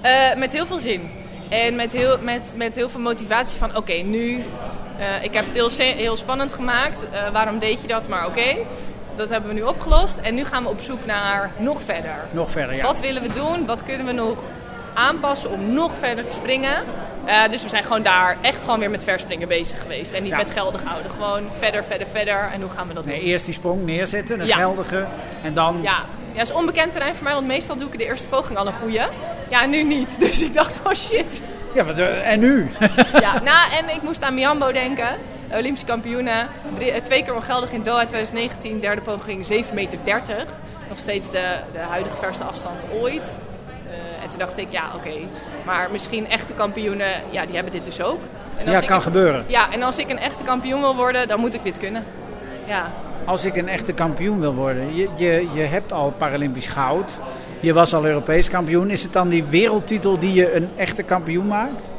Eh, 0.00 0.36
met 0.36 0.52
heel 0.52 0.66
veel 0.66 0.78
zin. 0.78 1.10
En 1.50 1.76
met 1.76 1.92
heel, 1.92 2.18
met, 2.22 2.54
met 2.56 2.74
heel 2.74 2.88
veel 2.88 3.00
motivatie 3.00 3.58
van 3.58 3.76
oké, 3.76 3.92
nu... 3.92 4.44
ik 5.22 5.32
heb 5.32 5.44
het 5.44 5.54
heel, 5.54 6.16
spannend 6.16 6.52
gemaakt. 6.52 7.04
Waarom 7.32 7.58
deed 7.58 7.80
je 7.80 7.86
dat? 7.86 8.08
Maar 8.08 8.26
oké, 8.26 8.56
dat 9.16 9.28
hebben 9.28 9.48
we 9.48 9.54
nu 9.54 9.62
opgelost. 9.62 10.16
En 10.22 10.34
nu 10.34 10.44
gaan 10.44 10.62
we 10.62 10.68
op 10.68 10.80
zoek 10.80 11.06
naar 11.06 11.50
nog 11.58 11.82
verder. 11.82 12.16
Nog 12.32 12.50
verder, 12.50 12.74
ja. 12.74 12.82
Wat 12.82 13.00
willen 13.00 13.22
we 13.22 13.32
doen? 13.34 13.66
Wat 13.66 13.82
kunnen 13.82 14.06
we 14.06 14.12
nog 14.12 14.38
aanpassen 14.94 15.50
om 15.50 15.72
nog 15.72 15.92
verder 15.98 16.24
te 16.26 16.32
springen? 16.32 16.76
Eh, 17.24 17.48
dus 17.50 17.62
we 17.62 17.68
zijn 17.68 17.82
gewoon 17.84 18.02
daar 18.02 18.36
echt 18.40 18.64
gewoon 18.64 18.78
weer 18.78 18.90
met 18.90 19.04
verspringen 19.04 19.48
bezig 19.48 19.80
geweest. 19.82 20.12
En 20.12 20.22
niet 20.22 20.32
Ja. 20.32 20.36
met 20.38 20.50
geldig 20.50 20.82
houden. 20.84 21.10
Gewoon 21.10 21.42
verder, 21.58 21.84
verder, 21.84 22.06
verder. 22.06 22.50
En 22.52 22.60
hoe 22.60 22.70
gaan 22.70 22.88
we 22.88 22.94
dat 22.94 23.04
Nee, 23.04 23.18
doen? 23.20 23.28
eerst 23.28 23.44
die 23.44 23.54
sprong 23.54 23.82
neerzetten, 23.84 24.40
een 24.40 24.46
Ja. 24.46 24.56
geldige. 24.56 25.06
En 25.42 25.54
dan 25.54 25.78
Ja, 25.82 25.90
ja, 26.32 26.38
dat 26.38 26.42
is 26.46 26.52
onbekend 26.52 26.92
terrein 26.92 27.14
voor 27.14 27.24
mij, 27.24 27.32
want 27.34 27.46
meestal 27.46 27.76
doe 27.76 27.88
ik 27.92 27.98
de 27.98 28.04
eerste 28.04 28.28
poging 28.28 28.58
al 28.58 28.66
een 28.66 28.72
goede. 28.82 29.08
Ja, 29.50 29.66
nu 29.66 29.82
niet. 29.82 30.18
Dus 30.24 30.42
ik 30.42 30.54
dacht, 30.54 30.76
oh 30.86 30.92
shit. 30.94 31.40
Ja, 31.74 31.84
maar 31.84 31.94
de- 31.94 32.04
en 32.04 32.40
nu? 32.40 32.70
Ja, 33.20 33.40
nou, 33.42 33.72
en 33.72 33.88
ik 33.94 34.02
moest 34.02 34.22
aan 34.22 34.34
Miambo 34.34 34.72
denken. 34.72 35.08
Olympische 35.52 35.86
kampioene. 35.86 36.46
Drie- 36.74 36.90
eh, 36.90 37.00
twee 37.02 37.22
keer 37.24 37.34
ongeldig 37.34 37.72
in 37.72 37.82
Doha 37.82 38.04
2019. 38.06 38.80
Derde 38.80 39.00
poging 39.00 39.46
7,30 39.46 39.74
meter. 39.74 39.98
Nog 40.88 40.98
steeds 40.98 41.30
de, 41.30 41.44
de 41.72 41.78
huidige 41.78 42.16
verste 42.16 42.44
afstand 42.44 42.86
ooit. 43.00 43.36
En 44.24 44.30
toen 44.30 44.38
dacht 44.38 44.56
ik, 44.58 44.66
ja, 44.70 44.82
oké. 44.96 45.10
Maar 45.64 45.88
misschien 45.92 46.28
echte 46.28 46.52
kampioenen, 46.54 47.08
ja, 47.30 47.44
die 47.46 47.54
hebben 47.54 47.72
dit 47.72 47.84
dus 47.84 48.02
ook. 48.02 48.18
En 48.56 48.64
als 48.64 48.74
ja, 48.74 48.80
ik 48.80 48.86
kan 48.86 48.96
een- 48.96 49.02
gebeuren. 49.02 49.44
Ja, 49.46 49.72
en 49.72 49.82
als 49.82 49.98
ik 49.98 50.10
een 50.10 50.18
echte 50.18 50.42
kampioen 50.44 50.80
wil 50.80 50.96
worden, 50.96 51.28
dan 51.28 51.40
moet 51.40 51.54
ik 51.54 51.62
dit 51.64 51.78
kunnen. 51.78 52.04
Ja, 52.66 52.90
Als 53.24 53.44
ik 53.44 53.56
een 53.56 53.68
echte 53.68 53.92
kampioen 53.92 54.40
wil 54.40 54.54
worden, 54.54 54.94
je, 54.96 55.08
je, 55.14 55.48
je 55.52 55.60
hebt 55.62 55.92
al 55.92 56.10
Paralympisch 56.18 56.66
goud. 56.66 57.20
Je 57.60 57.72
was 57.72 57.94
al 57.94 58.06
Europees 58.06 58.48
kampioen. 58.48 58.90
Is 58.90 59.02
het 59.02 59.12
dan 59.12 59.28
die 59.28 59.44
wereldtitel 59.44 60.18
die 60.18 60.32
je 60.32 60.54
een 60.54 60.68
echte 60.76 61.02
kampioen 61.02 61.46
maakt? 61.46 61.90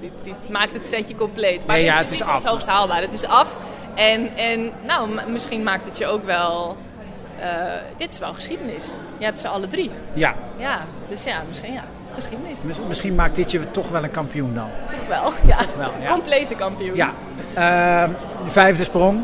dit, 0.00 0.10
dit 0.22 0.48
maakt 0.50 0.72
het 0.72 0.86
setje 0.86 1.14
compleet. 1.14 1.66
Maar 1.66 1.76
Nee, 1.76 1.84
ja, 1.84 1.94
het 1.96 2.10
is 2.10 2.22
af. 2.22 2.34
het 2.34 2.46
hoogst 2.46 2.66
haalbaar. 2.66 3.00
Het 3.00 3.12
is 3.12 3.24
af. 3.24 3.56
En, 3.94 4.36
en 4.36 4.70
nou, 4.86 5.08
misschien 5.30 5.62
maakt 5.62 5.84
het 5.84 5.98
je 5.98 6.06
ook 6.06 6.24
wel... 6.24 6.76
eh, 7.42 7.72
dit 7.96 8.12
is 8.12 8.18
wel 8.18 8.32
geschiedenis. 8.34 8.92
Je 9.18 9.24
hebt 9.24 9.40
ze 9.40 9.48
alle 9.48 9.68
drie. 9.68 9.90
Ja, 10.12 10.34
Ja, 10.58 10.80
dus 11.08 11.24
ja, 11.24 11.42
misschien 11.48 11.72
ja. 11.72 11.84
Geschiedenis. 12.14 12.58
mis- 12.62 12.80
misschien 12.88 13.14
maakt 13.14 13.36
dit 13.36 13.50
je 13.50 13.70
toch 13.70 13.88
wel 13.88 14.04
een 14.04 14.10
kampioen 14.10 14.54
dan. 14.54 14.68
Toch 14.90 15.06
wel, 15.08 15.32
ja. 15.56 15.58
wel, 15.78 15.90
ja. 16.02 16.12
Complete 16.12 16.54
kampioen. 16.54 16.96
Ja, 16.96 17.12
Ehm, 17.54 18.10
de 18.44 18.50
vijfde 18.50 18.84
sprong. 18.84 19.20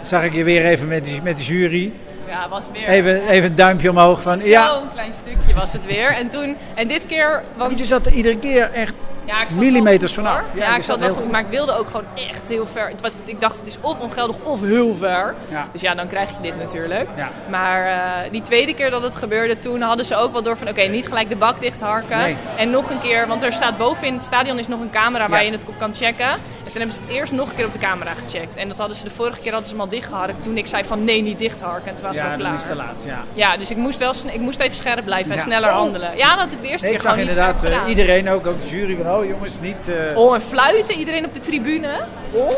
Zag 0.00 0.22
ik 0.24 0.32
je 0.32 0.44
weer 0.44 0.64
even 0.66 0.88
met 0.88 1.04
de, 1.04 1.18
met 1.22 1.36
de 1.36 1.42
jury. 1.42 1.92
Ja, 2.28 2.48
was 2.48 2.64
weer... 2.72 2.86
Even, 2.88 3.28
even 3.28 3.50
een 3.50 3.56
duimpje 3.56 3.90
omhoog 3.90 4.22
van 4.22 4.38
Zo'n 4.38 4.48
ja. 4.48 4.80
klein 4.92 5.12
stukje 5.12 5.54
was 5.54 5.72
het 5.72 5.84
weer. 5.86 6.14
En 6.14 6.28
toen, 6.28 6.56
en 6.74 6.88
dit 6.88 7.06
keer, 7.06 7.30
Want 7.56 7.68
want 7.68 7.78
je 7.78 7.84
zat 7.84 8.06
er 8.06 8.12
iedere 8.12 8.38
keer 8.38 8.70
echt 8.72 8.94
ja, 9.24 9.42
ik 9.42 9.50
zat 9.50 9.58
millimeters 9.58 10.14
goed, 10.14 10.24
vanaf. 10.24 10.44
Ja, 10.54 10.76
ik 10.76 10.82
zat 10.82 11.00
wel 11.00 11.14
goed, 11.14 11.30
maar 11.30 11.40
ik 11.40 11.46
wilde 11.46 11.72
ook 11.72 11.86
gewoon 11.86 12.06
echt 12.14 12.48
heel 12.48 12.66
ver. 12.66 12.88
Het 12.88 13.00
was, 13.00 13.10
ik 13.24 13.40
dacht, 13.40 13.58
het 13.58 13.66
is 13.66 13.76
of 13.80 13.98
ongeldig 13.98 14.36
of 14.42 14.60
heel 14.60 14.94
ver. 14.94 15.34
Ja. 15.48 15.68
Dus 15.72 15.80
ja, 15.80 15.94
dan 15.94 16.06
krijg 16.06 16.30
je 16.30 16.36
dit 16.42 16.58
natuurlijk. 16.58 17.08
Ja. 17.16 17.30
Maar 17.50 17.86
eh, 17.86 18.30
die 18.30 18.42
tweede 18.42 18.74
keer 18.74 18.90
dat 18.90 19.02
het 19.02 19.14
gebeurde, 19.14 19.58
toen 19.58 19.80
hadden 19.80 20.06
ze 20.06 20.16
ook 20.16 20.32
wel 20.32 20.42
door 20.42 20.56
van... 20.56 20.68
oké, 20.68 20.82
niet 20.82 21.08
gelijk 21.08 21.28
de 21.28 21.36
bak 21.36 21.60
dicht 21.60 21.80
harken. 21.80 22.18
Nee. 22.18 22.36
En 22.56 22.70
nog 22.70 22.90
een 22.90 23.00
keer, 23.00 23.26
want 23.26 23.42
er 23.42 23.52
staat 23.52 23.78
boven 23.78 24.06
in 24.06 24.14
het 24.14 24.24
stadion 24.24 24.58
is 24.58 24.68
nog 24.68 24.80
een 24.80 24.90
camera 24.90 25.28
waar 25.28 25.44
je 25.44 25.50
het 25.50 25.64
op 25.66 25.78
kan 25.78 25.94
checken. 25.94 26.38
En 26.72 26.78
toen 26.78 26.86
hebben 26.88 27.06
ze 27.08 27.12
het 27.14 27.20
eerst 27.20 27.32
nog 27.32 27.50
een 27.50 27.56
keer 27.56 27.66
op 27.66 27.72
de 27.72 27.78
camera 27.78 28.12
gecheckt. 28.24 28.56
En 28.56 28.68
dat 28.68 28.78
hadden 28.78 28.96
ze 28.96 29.04
de 29.04 29.10
vorige 29.10 29.40
keer 29.40 29.50
hadden 29.52 29.68
ze 29.68 29.74
hem 29.74 29.82
al 29.84 29.88
dichtgeharkt 29.88 30.42
toen 30.42 30.56
ik 30.56 30.66
zei 30.66 30.84
van 30.84 31.04
nee, 31.04 31.22
niet 31.22 31.38
dichtharken. 31.38 31.88
En 31.88 31.94
toen 31.94 32.04
was 32.04 32.16
het 32.16 32.24
Ja, 32.24 32.24
al 32.24 32.28
dan 32.30 32.38
klaar. 32.38 32.54
is 32.54 32.60
het 32.60 32.70
te 32.70 32.76
laat. 32.76 33.02
Ja. 33.06 33.18
Ja, 33.34 33.56
dus 33.56 33.70
ik 33.70 33.76
moest, 33.76 33.98
wel, 33.98 34.12
ik 34.32 34.40
moest 34.40 34.60
even 34.60 34.76
scherp 34.76 35.04
blijven 35.04 35.30
en 35.30 35.36
Ja. 35.36 35.42
sneller 35.42 35.68
Oh. 35.70 35.76
handelen. 35.76 36.16
Ja, 36.16 36.36
dat 36.36 36.52
ik 36.52 36.62
de 36.62 36.68
eerste 36.68 36.86
Nee, 36.86 36.94
ik 36.94 37.00
keer 37.00 37.08
zag 37.10 37.18
gewoon 37.18 37.18
niet 37.18 37.36
inderdaad 37.36 37.82
eh, 37.84 37.88
iedereen, 37.88 38.30
ook, 38.30 38.46
ook 38.46 38.60
de 38.60 38.68
jury, 38.68 38.96
van 38.96 39.10
oh 39.14 39.24
jongens, 39.26 39.60
niet 39.60 39.88
eh, 39.88 40.18
Oh, 40.18 40.34
en 40.34 40.40
fluiten, 40.42 40.94
iedereen 40.98 41.24
op 41.24 41.34
de 41.34 41.40
tribune. 41.40 42.04
Oh. 42.32 42.50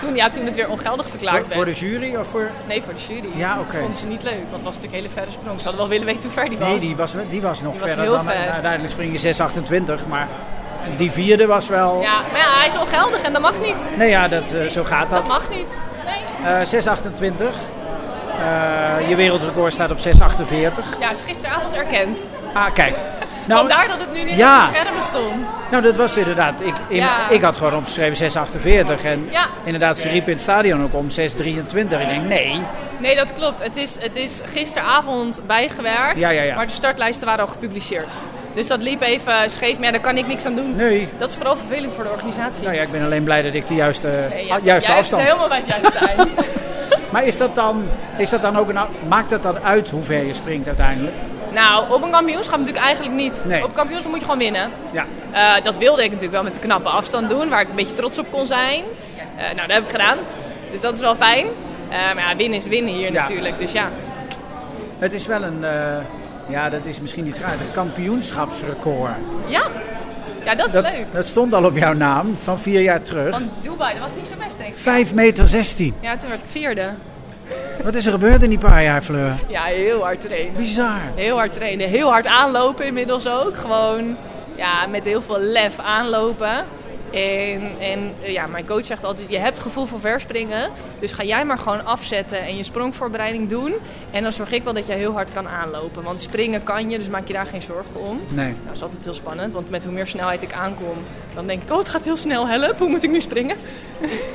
Toen, 0.00 0.14
ja, 0.16 0.30
toen 0.30 0.44
het 0.46 0.54
weer 0.54 0.68
ongeldig 0.68 1.08
verklaard 1.08 1.46
voor, 1.46 1.54
voor 1.56 1.64
werd. 1.64 1.78
de 1.78 1.86
jury 1.86 2.14
of 2.16 2.26
voor... 2.26 2.50
Nee, 2.68 2.82
voor 2.82 2.94
de 2.94 3.00
jury. 3.14 3.28
Ja, 3.38 3.58
oké. 3.60 3.76
Vonden 3.78 3.96
ze 3.98 4.06
niet 4.06 4.22
leuk, 4.22 4.32
want 4.40 4.52
het 4.52 4.62
was 4.64 4.74
natuurlijk 4.74 4.92
een 4.92 4.98
hele 4.98 5.08
verre 5.12 5.30
sprong. 5.30 5.56
Ze 5.58 5.62
hadden 5.62 5.80
wel 5.80 5.88
willen 5.90 6.06
weten 6.06 6.22
hoe 6.22 6.30
ver 6.32 6.48
die 6.48 6.58
was. 6.58 6.68
Nee, 6.68 6.78
die 6.78 6.96
was, 6.96 7.14
die 7.30 7.40
was 7.40 7.62
nog 7.62 7.72
Die 7.72 7.80
verder 7.80 8.04
dan... 8.06 8.24
ver. 8.24 8.34
nou, 8.34 8.48
uiteindelijk 8.48 8.92
spring 8.92 9.20
je 9.20 9.34
6,28, 10.02 10.08
maar 10.08 10.28
die 10.96 11.10
vierde 11.10 11.46
was 11.46 11.68
wel... 11.68 12.00
Ja, 12.02 12.20
maar 12.32 12.40
ja, 12.40 12.58
hij 12.58 12.66
is 12.66 12.76
ongeldig 12.78 13.22
en 13.22 13.32
dat 13.32 13.42
mag 13.42 13.58
niet. 13.60 13.76
Nee, 13.96 14.08
ja, 14.10 14.28
dat, 14.28 14.52
eh, 14.52 14.66
zo 14.68 14.84
gaat 14.84 15.10
Dat 15.10 15.18
dat. 15.18 15.28
mag 15.28 15.48
niet. 15.50 15.66
Nee. 16.04 16.52
Eh 16.52 16.66
6,28. 16.66 17.54
Eh, 18.40 19.08
je 19.08 19.16
wereldrecord 19.16 19.72
staat 19.72 19.90
op 19.90 19.98
6,48. 19.98 20.98
Ja, 21.00 21.10
is 21.10 21.22
gisteravond 21.26 21.74
erkend. 21.74 22.24
Ah, 22.52 22.72
kijk. 22.74 22.94
Nou, 23.46 23.60
Vandaar 23.68 23.88
dat 23.88 24.00
het 24.00 24.12
nu 24.12 24.22
niet 24.22 24.36
ja. 24.36 24.58
op 24.66 24.72
de 24.72 24.78
schermen 24.78 25.02
stond. 25.02 25.46
nou, 25.70 25.82
dat 25.82 25.96
was 25.96 26.16
inderdaad... 26.16 26.60
Ik, 26.60 26.74
in- 26.88 26.96
Ja. 26.96 27.28
ik 27.28 27.42
had 27.42 27.56
gewoon 27.56 27.74
opgeschreven 27.74 28.30
6,48. 28.32 29.04
En 29.04 29.28
Ja. 29.30 29.46
inderdaad, 29.64 29.98
ze 29.98 30.08
riepen 30.08 30.26
in 30.28 30.32
het 30.34 30.42
stadion 30.42 30.82
ook 30.82 30.94
om 30.94 31.06
6,23. 31.10 32.00
Ik 32.00 32.08
denk, 32.08 32.24
nee. 32.28 32.62
Nee, 32.98 33.16
dat 33.16 33.32
klopt. 33.34 33.62
Het 33.62 33.76
is, 33.76 33.96
het 34.00 34.16
is 34.16 34.40
gisteravond 34.52 35.40
bijgewerkt, 35.46 36.18
Ja, 36.18 36.28
ja, 36.28 36.42
ja. 36.42 36.54
maar 36.54 36.66
de 36.66 36.72
startlijsten 36.72 37.26
waren 37.26 37.40
al 37.44 37.50
gepubliceerd. 37.50 38.12
Dus 38.56 38.66
dat 38.66 38.82
liep 38.82 39.02
even 39.02 39.50
scheef, 39.50 39.74
maar 39.74 39.84
ja, 39.84 39.90
daar 39.90 40.00
kan 40.00 40.16
ik 40.16 40.26
niks 40.26 40.44
aan 40.44 40.54
doen. 40.54 40.76
Nee. 40.76 41.08
Dat 41.18 41.28
is 41.28 41.34
vooral 41.34 41.56
vervelend 41.56 41.92
voor 41.92 42.04
de 42.04 42.10
organisatie. 42.10 42.62
Nou 42.62 42.74
ja, 42.74 42.82
ik 42.82 42.90
ben 42.90 43.04
alleen 43.04 43.24
blij 43.24 43.42
dat 43.42 43.54
ik 43.54 43.66
de 43.66 43.74
juiste, 43.74 44.08
Nee, 44.30 44.52
ah, 44.52 44.64
juiste 44.64 44.90
jij 44.90 44.98
afstand... 45.00 45.22
helemaal 45.22 45.48
bij 45.48 45.58
het 45.58 45.66
juiste 45.66 45.98
eind. 45.98 46.28
Maar 47.12 47.24
is 47.24 47.36
dat 47.38 47.54
dan, 47.54 47.88
is 48.16 48.30
dat 48.30 48.42
dan 48.42 48.56
ook 48.56 48.68
een, 48.68 48.78
maakt 49.08 49.30
dat 49.30 49.42
dan 49.42 49.58
uit 49.58 49.90
hoe 49.90 50.02
ver 50.02 50.26
je 50.26 50.34
springt 50.34 50.66
uiteindelijk? 50.66 51.14
nou, 51.52 51.92
op 51.92 52.02
een 52.02 52.10
kampioenschap 52.10 52.58
natuurlijk 52.58 52.84
eigenlijk 52.84 53.14
niet. 53.14 53.42
Nee. 53.44 53.62
Op 53.62 53.68
een 53.68 53.74
kampioenschap 53.74 54.10
moet 54.10 54.20
je 54.20 54.24
gewoon 54.26 54.40
winnen. 54.40 54.70
Ja. 54.92 55.04
Eh, 55.32 55.64
dat 55.64 55.78
wilde 55.78 56.00
ik 56.02 56.06
natuurlijk 56.06 56.32
wel 56.32 56.42
met 56.42 56.54
een 56.54 56.60
knappe 56.60 56.88
afstand 56.88 57.28
doen, 57.28 57.48
waar 57.48 57.60
ik 57.60 57.68
een 57.68 57.74
beetje 57.74 57.94
trots 57.94 58.18
op 58.18 58.30
kon 58.30 58.46
zijn. 58.46 58.82
Eh, 59.36 59.44
nou, 59.44 59.66
dat 59.66 59.76
heb 59.76 59.84
ik 59.84 59.90
gedaan. 59.90 60.18
Dus 60.70 60.80
dat 60.80 60.94
is 60.94 61.00
wel 61.00 61.16
fijn. 61.16 61.46
Eh, 61.88 62.14
maar 62.14 62.28
ja, 62.30 62.36
winnen 62.36 62.58
is 62.58 62.66
winnen 62.66 62.94
hier 62.94 63.12
Ja. 63.12 63.20
natuurlijk. 63.22 63.58
Dus 63.58 63.72
ja. 63.72 63.88
Het 64.98 65.14
is 65.14 65.26
wel 65.26 65.42
een, 65.42 65.64
ja, 66.48 66.70
dat 66.70 66.80
is 66.84 67.00
misschien 67.00 67.26
iets 67.26 67.38
raars, 67.38 67.60
een 67.60 67.72
kampioenschapsrecord. 67.72 69.10
Ja, 69.46 69.62
ja 70.44 70.54
dat 70.54 70.66
is 70.66 70.72
Dat, 70.72 70.82
leuk. 70.82 71.04
dat 71.12 71.26
stond 71.26 71.54
al 71.54 71.64
op 71.64 71.76
jouw 71.76 71.92
naam 71.92 72.36
van 72.42 72.58
vier 72.60 72.80
jaar 72.80 73.02
terug. 73.02 73.30
Van 73.34 73.50
Dubai, 73.60 73.92
dat 73.92 74.02
was 74.02 74.14
niet 74.14 74.26
zo 74.26 74.34
best 74.44 74.58
denk 74.58 74.70
ik. 74.70 74.78
5 74.78 75.14
meter 75.14 75.46
16. 75.46 75.94
Ja, 76.00 76.16
toen 76.16 76.28
werd 76.28 76.40
ik 76.40 76.46
vierde. 76.50 76.88
Wat 77.84 77.94
is 77.94 78.06
er 78.06 78.12
gebeurd 78.12 78.42
in 78.42 78.48
die 78.48 78.58
paar 78.58 78.82
jaar, 78.82 79.02
Fleur? 79.02 79.32
Ja, 79.48 79.64
heel 79.64 80.02
hard 80.02 80.20
trainen. 80.20 80.54
Bizar. 80.56 81.00
Heel 81.14 81.36
hard 81.36 81.52
trainen. 81.52 81.88
Heel 81.88 82.08
hard 82.10 82.26
aanlopen 82.26 82.86
inmiddels 82.86 83.28
ook. 83.28 83.56
Gewoon 83.56 84.16
ja, 84.56 84.86
met 84.86 85.04
heel 85.04 85.22
veel 85.22 85.40
lef 85.40 85.78
aanlopen. 85.78 86.64
En, 87.16 87.70
en 87.80 88.12
ja, 88.22 88.46
mijn 88.46 88.66
coach 88.66 88.84
zegt 88.84 89.04
altijd, 89.04 89.30
je 89.30 89.38
hebt 89.38 89.58
gevoel 89.58 89.86
voor 89.86 90.00
verspringen. 90.00 90.70
Dus 90.98 91.12
ga 91.12 91.22
jij 91.22 91.44
maar 91.44 91.58
gewoon 91.58 91.84
afzetten 91.84 92.40
en 92.40 92.56
je 92.56 92.62
sprongvoorbereiding 92.62 93.48
doen. 93.48 93.74
En 94.10 94.22
dan 94.22 94.32
zorg 94.32 94.52
ik 94.52 94.64
wel 94.64 94.72
dat 94.72 94.86
jij 94.86 94.96
heel 94.96 95.12
hard 95.12 95.32
kan 95.32 95.48
aanlopen. 95.48 96.02
Want 96.02 96.20
springen 96.20 96.62
kan 96.62 96.90
je, 96.90 96.98
dus 96.98 97.08
maak 97.08 97.26
je 97.26 97.32
daar 97.32 97.46
geen 97.46 97.62
zorgen 97.62 98.00
om. 98.00 98.20
Nee. 98.28 98.46
Nou, 98.46 98.64
dat 98.64 98.74
is 98.74 98.82
altijd 98.82 99.04
heel 99.04 99.14
spannend, 99.14 99.52
want 99.52 99.70
met 99.70 99.84
hoe 99.84 99.92
meer 99.92 100.06
snelheid 100.06 100.42
ik 100.42 100.52
aankom, 100.52 100.96
dan 101.34 101.46
denk 101.46 101.62
ik, 101.62 101.70
oh 101.70 101.78
het 101.78 101.88
gaat 101.88 102.04
heel 102.04 102.16
snel, 102.16 102.48
help, 102.48 102.78
hoe 102.78 102.88
moet 102.88 103.02
ik 103.02 103.10
nu 103.10 103.20
springen? 103.20 103.56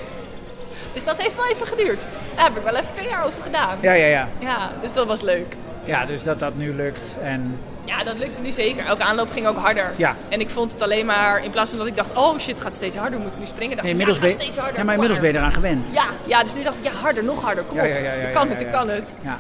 dus 0.93 1.03
dat 1.03 1.21
heeft 1.21 1.35
wel 1.35 1.47
even 1.47 1.67
geduurd. 1.67 2.05
Daar 2.35 2.45
heb 2.45 2.57
ik 2.57 2.63
wel 2.63 2.75
even 2.75 2.93
twee 2.93 3.07
jaar 3.07 3.25
over 3.25 3.41
gedaan. 3.41 3.77
Ja, 3.81 3.93
ja, 3.93 4.05
ja. 4.05 4.29
Ja, 4.39 4.71
dus 4.81 4.93
dat 4.93 5.07
was 5.07 5.21
leuk. 5.21 5.55
Ja, 5.85 6.05
dus 6.05 6.23
dat 6.23 6.39
dat 6.39 6.55
nu 6.55 6.73
lukt. 6.73 7.17
En 7.21 7.57
Ja, 7.85 8.03
dat 8.03 8.17
lukte 8.17 8.41
nu 8.41 8.51
zeker. 8.51 8.85
Elke 8.85 9.03
aanloop 9.03 9.31
ging 9.31 9.47
ook 9.47 9.57
harder. 9.57 9.91
Ja. 9.95 10.15
En 10.29 10.39
ik 10.39 10.50
vond 10.50 10.71
het 10.71 10.81
alleen 10.81 11.05
maar, 11.05 11.43
in 11.43 11.51
plaats 11.51 11.69
van 11.69 11.79
dat 11.79 11.88
ik 11.88 11.95
dacht, 11.95 12.09
oh 12.13 12.38
shit, 12.39 12.47
het 12.53 12.61
gaat 12.61 12.75
steeds 12.75 12.95
harder, 12.95 13.19
moet 13.19 13.33
ik 13.33 13.39
nu 13.39 13.45
springen? 13.45 13.75
Dacht 13.77 13.83
nee, 13.88 13.93
ik, 13.95 14.00
inmiddels, 14.00 14.17
ja, 14.17 14.23
ben 14.23 14.29
het 14.31 14.38
gaat 14.38 14.47
je, 14.47 14.51
steeds 14.51 14.57
harder. 14.57 14.77
ja, 14.79 14.83
maar 14.85 14.93
inmiddels 14.93 15.19
ben 15.21 15.31
je 15.31 15.38
eraan 15.38 15.51
gewend. 15.53 15.89
Ja, 15.93 16.05
ja, 16.25 16.43
dus 16.43 16.53
nu 16.53 16.63
dacht 16.63 16.75
ik, 16.77 16.83
ja, 16.83 16.91
harder, 16.91 17.23
nog 17.23 17.41
harder, 17.41 17.63
kom 17.63 17.79
op. 17.79 17.85
ik 17.85 17.91
kan 18.33 18.50
het, 18.50 18.59
ja, 18.59 18.65
ik 18.65 18.71
kan 18.71 18.89
het. 18.89 19.03
Ja. 19.21 19.38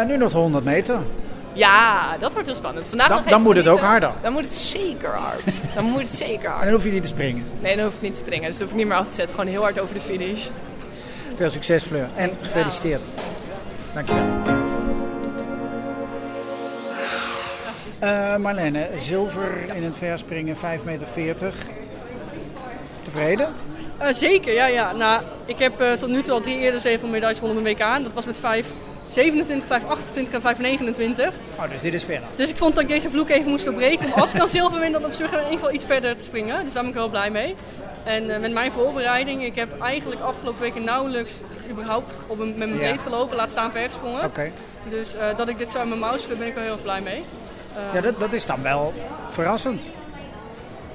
Eh, 0.00 0.06
nu 0.06 0.16
nog 0.16 0.30
de 0.32 0.38
100 0.38 0.64
meter. 0.64 0.98
Ja, 1.52 2.16
dat 2.18 2.32
wordt 2.32 2.48
heel 2.48 2.56
spannend. 2.56 2.86
Vandaag 2.86 3.08
Dan- 3.08 3.16
nog 3.16 3.26
dan 3.26 3.42
moet 3.42 3.56
het 3.56 3.68
ook 3.68 3.80
harder. 3.80 4.10
Dan 4.22 4.32
moet 4.32 4.44
het 4.44 4.54
zeker 4.54 5.10
hard. 5.10 5.42
Dan 5.74 5.84
moet 5.84 6.00
het 6.00 6.14
zeker 6.14 6.44
En 6.44 6.50
hard. 6.50 6.62
dan 6.64 6.72
hoef 6.72 6.84
je 6.84 6.90
niet 6.90 7.02
te 7.02 7.08
springen. 7.08 7.44
Nee, 7.60 7.76
dan 7.76 7.84
hoef 7.84 7.94
ik 7.94 8.00
niet 8.02 8.14
te 8.14 8.20
springen. 8.20 8.46
Dus 8.48 8.58
dan 8.58 8.62
hoef 8.62 8.70
ik 8.70 8.76
niet 8.82 8.88
meer 8.88 8.96
af 8.98 9.06
te 9.08 9.14
zetten. 9.14 9.34
Gewoon 9.34 9.50
heel 9.50 9.62
hard 9.62 9.80
over 9.80 9.94
de 9.94 10.00
finish. 10.00 10.46
Veel 11.36 11.50
succes, 11.50 11.82
Fleur. 11.82 12.06
En 12.16 12.30
gefeliciteerd. 12.42 13.00
Dankjewel. 13.94 14.65
Eh 17.98 18.36
Marlene, 18.36 18.88
zilver 18.98 19.74
in 19.74 19.84
het 19.84 19.96
verspringen, 19.96 20.56
5,40 20.56 20.60
meter. 20.84 21.52
Tevreden? 23.02 23.48
Eh, 23.98 24.12
zeker, 24.12 24.52
ja, 24.54 24.66
ja. 24.66 24.92
Nou, 24.92 25.22
ik 25.44 25.58
heb 25.58 25.80
eh, 25.80 25.92
tot 25.92 26.08
nu 26.08 26.22
toe 26.22 26.32
al 26.32 26.40
drie 26.40 26.58
eerder 26.58 26.80
zeven 26.80 27.10
medailles 27.10 27.38
gewonnen 27.38 27.66
een 27.66 27.72
WK. 27.72 27.80
En 27.80 28.02
dat 28.02 28.12
was 28.12 28.24
met 28.26 28.38
5, 28.38 28.66
27, 29.06 29.66
5, 29.66 29.84
28 29.84 30.34
en 30.34 30.40
5, 30.40 30.58
29. 30.58 31.34
Oh, 31.58 31.70
dus 31.70 31.80
dit 31.80 31.94
is 31.94 32.04
verder. 32.04 32.28
Dus 32.34 32.50
ik 32.50 32.56
vond 32.56 32.74
dat 32.74 32.82
ik 32.82 32.88
deze 32.88 33.10
vloek 33.10 33.28
even 33.28 33.50
moest 33.50 33.64
doorbreken. 33.64 34.06
Om 34.06 34.20
als 34.20 34.30
ik 34.32 34.38
dan 34.38 34.48
zilver 34.48 34.80
win, 34.80 34.92
dan 34.92 35.04
op 35.04 35.12
zich 35.12 35.32
in 35.32 35.38
ieder 35.38 35.52
geval 35.52 35.72
iets 35.72 35.84
verder 35.84 36.16
te 36.16 36.24
springen. 36.24 36.64
Dus 36.64 36.72
daar 36.72 36.82
ben 36.82 36.90
ik 36.90 36.96
wel 36.98 37.08
blij 37.08 37.30
mee. 37.30 37.54
En 38.04 38.26
met 38.40 38.52
mijn 38.52 38.72
voorbereiding, 38.72 39.44
ik 39.44 39.54
heb 39.54 39.80
eigenlijk 39.80 40.20
afgelopen 40.20 40.60
weken 40.60 40.84
nauwelijks 40.84 41.32
überhaupt 41.70 42.14
op 42.26 42.38
een, 42.38 42.48
met 42.48 42.56
mijn 42.58 42.70
Ja. 42.70 42.76
breed 42.88 43.00
gelopen, 43.00 43.36
laat 43.36 43.50
staan 43.50 43.72
ver 43.72 43.84
gesprongen. 43.86 44.24
Oké. 44.24 44.50
Dus 44.90 45.08
dat 45.36 45.48
ik 45.48 45.58
dit 45.58 45.70
zo 45.70 45.82
in 45.82 45.88
mijn 45.88 46.00
mouw 46.00 46.16
schud, 46.16 46.38
ben 46.38 46.46
ik 46.46 46.54
wel 46.54 46.62
heel 46.62 46.72
erg 46.72 46.82
blij 46.82 47.00
mee. 47.00 47.24
Ja, 47.92 48.00
dat, 48.00 48.20
dat 48.20 48.32
is 48.32 48.46
dan 48.46 48.62
wel 48.62 48.92
verrassend. 49.30 49.82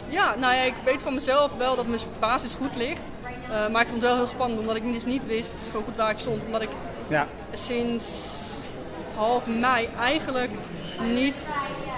Ja, 0.08 0.36
nou 0.36 0.54
ja, 0.56 0.62
ik 0.62 0.74
weet 0.86 1.02
van 1.02 1.14
mezelf 1.14 1.52
wel 1.58 1.76
dat 1.76 1.88
mijn 1.88 2.02
basis 2.20 2.54
goed 2.54 2.76
ligt. 2.76 3.02
Eh, 3.52 3.68
maar 3.68 3.82
ik 3.82 3.88
vond 3.88 4.02
het 4.02 4.12
wel 4.12 4.16
heel 4.16 4.28
spannend, 4.28 4.60
omdat 4.60 4.76
ik 4.76 4.92
dus 4.94 5.06
niet 5.06 5.26
wist 5.26 5.54
zo 5.72 5.82
goed 5.86 5.96
waar 5.96 6.10
ik 6.10 6.20
stond. 6.20 6.42
Omdat 6.46 6.62
ik 6.62 6.70
Ja. 7.08 7.28
sinds 7.54 8.04
half 9.16 9.46
mei 9.48 9.90
eigenlijk 10.00 10.52
niet 11.14 11.46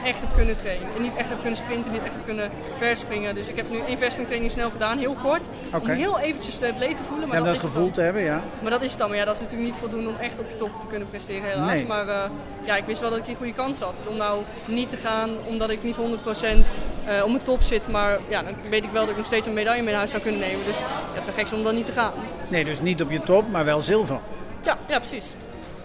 echt 0.03 0.19
heb 0.19 0.29
kunnen 0.35 0.55
trainen. 0.55 0.87
En 0.95 1.01
niet 1.01 1.15
echt 1.15 1.29
heb 1.29 1.41
kunnen 1.41 1.57
sprinten, 1.57 1.91
niet 1.91 2.03
echt 2.03 2.13
heb 2.13 2.25
kunnen 2.25 2.49
verspringen. 2.77 3.35
Dus 3.35 3.47
ik 3.47 3.55
heb 3.55 3.71
nu 3.71 3.79
één 3.87 3.97
verspringtraining 3.97 4.51
snel 4.51 4.69
gedaan, 4.69 4.97
heel 4.97 5.15
kort. 5.21 5.43
Oké. 5.73 5.91
Om 5.91 5.97
heel 5.97 6.19
eventjes 6.19 6.59
de 6.59 6.67
atleet 6.67 6.97
te 6.97 7.03
voelen. 7.03 7.27
Maar, 7.27 7.37
Ja, 7.37 7.43
dat, 7.43 7.55
is 7.55 7.61
gevoel 7.61 7.91
te 7.91 8.01
hebben, 8.01 8.21
ja. 8.21 8.41
maar 8.61 8.71
dat 8.71 8.81
is 8.81 8.89
het 8.89 8.99
dan. 8.99 9.09
Maar 9.09 9.17
ja, 9.17 9.25
dat 9.25 9.35
is 9.35 9.41
natuurlijk 9.41 9.69
niet 9.69 9.79
voldoende 9.79 10.09
om 10.09 10.15
echt 10.15 10.39
op 10.39 10.45
je 10.49 10.55
top 10.55 10.79
te 10.79 10.87
kunnen 10.87 11.09
presteren 11.09 11.49
helaas. 11.49 11.71
Nee. 11.71 11.85
Maar 11.85 12.07
eh, 12.07 12.29
ja, 12.63 12.75
ik 12.75 12.85
wist 12.85 13.01
wel 13.01 13.09
dat 13.09 13.19
ik 13.19 13.27
een 13.27 13.35
goede 13.35 13.53
kans 13.53 13.79
had. 13.79 13.95
Dus 13.97 14.07
om 14.07 14.17
nou 14.17 14.43
niet 14.65 14.89
te 14.89 14.97
gaan 14.97 15.29
omdat 15.47 15.69
ik 15.69 15.83
niet 15.83 15.95
100% 15.95 15.99
eh, 15.99 17.23
om 17.23 17.31
mijn 17.31 17.43
top 17.43 17.61
zit. 17.61 17.87
Maar 17.87 18.19
ja, 18.27 18.43
dan 18.43 18.53
weet 18.69 18.83
ik 18.83 18.91
wel 18.91 19.01
dat 19.01 19.11
ik 19.11 19.17
nog 19.17 19.25
steeds 19.25 19.47
een 19.47 19.53
medaille 19.53 19.81
mee 19.81 19.89
naar 19.89 19.97
huis 19.97 20.09
zou 20.09 20.21
kunnen 20.21 20.41
nemen. 20.41 20.65
Dus 20.65 20.77
ja, 20.77 20.85
het 21.13 21.23
zou 21.23 21.35
gek 21.35 21.47
zijn 21.47 21.59
om 21.59 21.65
dan 21.65 21.75
niet 21.75 21.85
te 21.85 21.91
gaan. 21.91 22.13
Nee, 22.49 22.65
dus 22.65 22.81
niet 22.81 23.01
op 23.01 23.11
je 23.11 23.21
top, 23.21 23.49
maar 23.51 23.65
wel 23.65 23.81
zilver. 23.81 24.19
Ja, 24.61 24.77
ja 24.87 24.99
precies. 24.99 25.25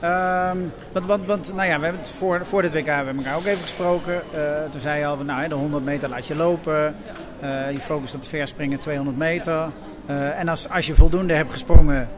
Ehm, 0.01 0.59
want, 0.93 1.07
want, 1.07 1.27
want, 1.27 1.55
nou 1.55 1.69
ja, 1.69 1.79
we 1.79 1.85
hebben 1.85 2.03
het 2.03 2.11
voor, 2.11 2.47
voor 2.47 2.63
dit 2.63 2.73
WK 2.73 2.87
hebben 2.87 3.17
we 3.17 3.23
elkaar 3.23 3.37
ook 3.37 3.47
even 3.47 3.63
gesproken. 3.63 4.23
Eh, 4.33 4.71
toen 4.71 4.81
zei 4.81 4.99
je 4.99 5.07
al, 5.07 5.17
van, 5.17 5.27
nou, 5.27 5.49
de 5.49 5.55
100 5.55 5.85
meter 5.85 6.09
laat 6.09 6.27
je 6.27 6.35
lopen. 6.35 6.97
Eh, 7.41 7.71
je 7.71 7.81
focust 7.81 8.15
op 8.15 8.21
het 8.21 8.29
verspringen 8.29 8.79
200 8.79 9.17
meter. 9.17 9.69
Eh, 10.07 10.41
en 10.41 10.49
als, 10.49 10.69
als 10.69 10.87
je 10.87 10.95
voldoende 10.95 11.35
hebt 11.35 11.53
gesprongen, 11.53 12.09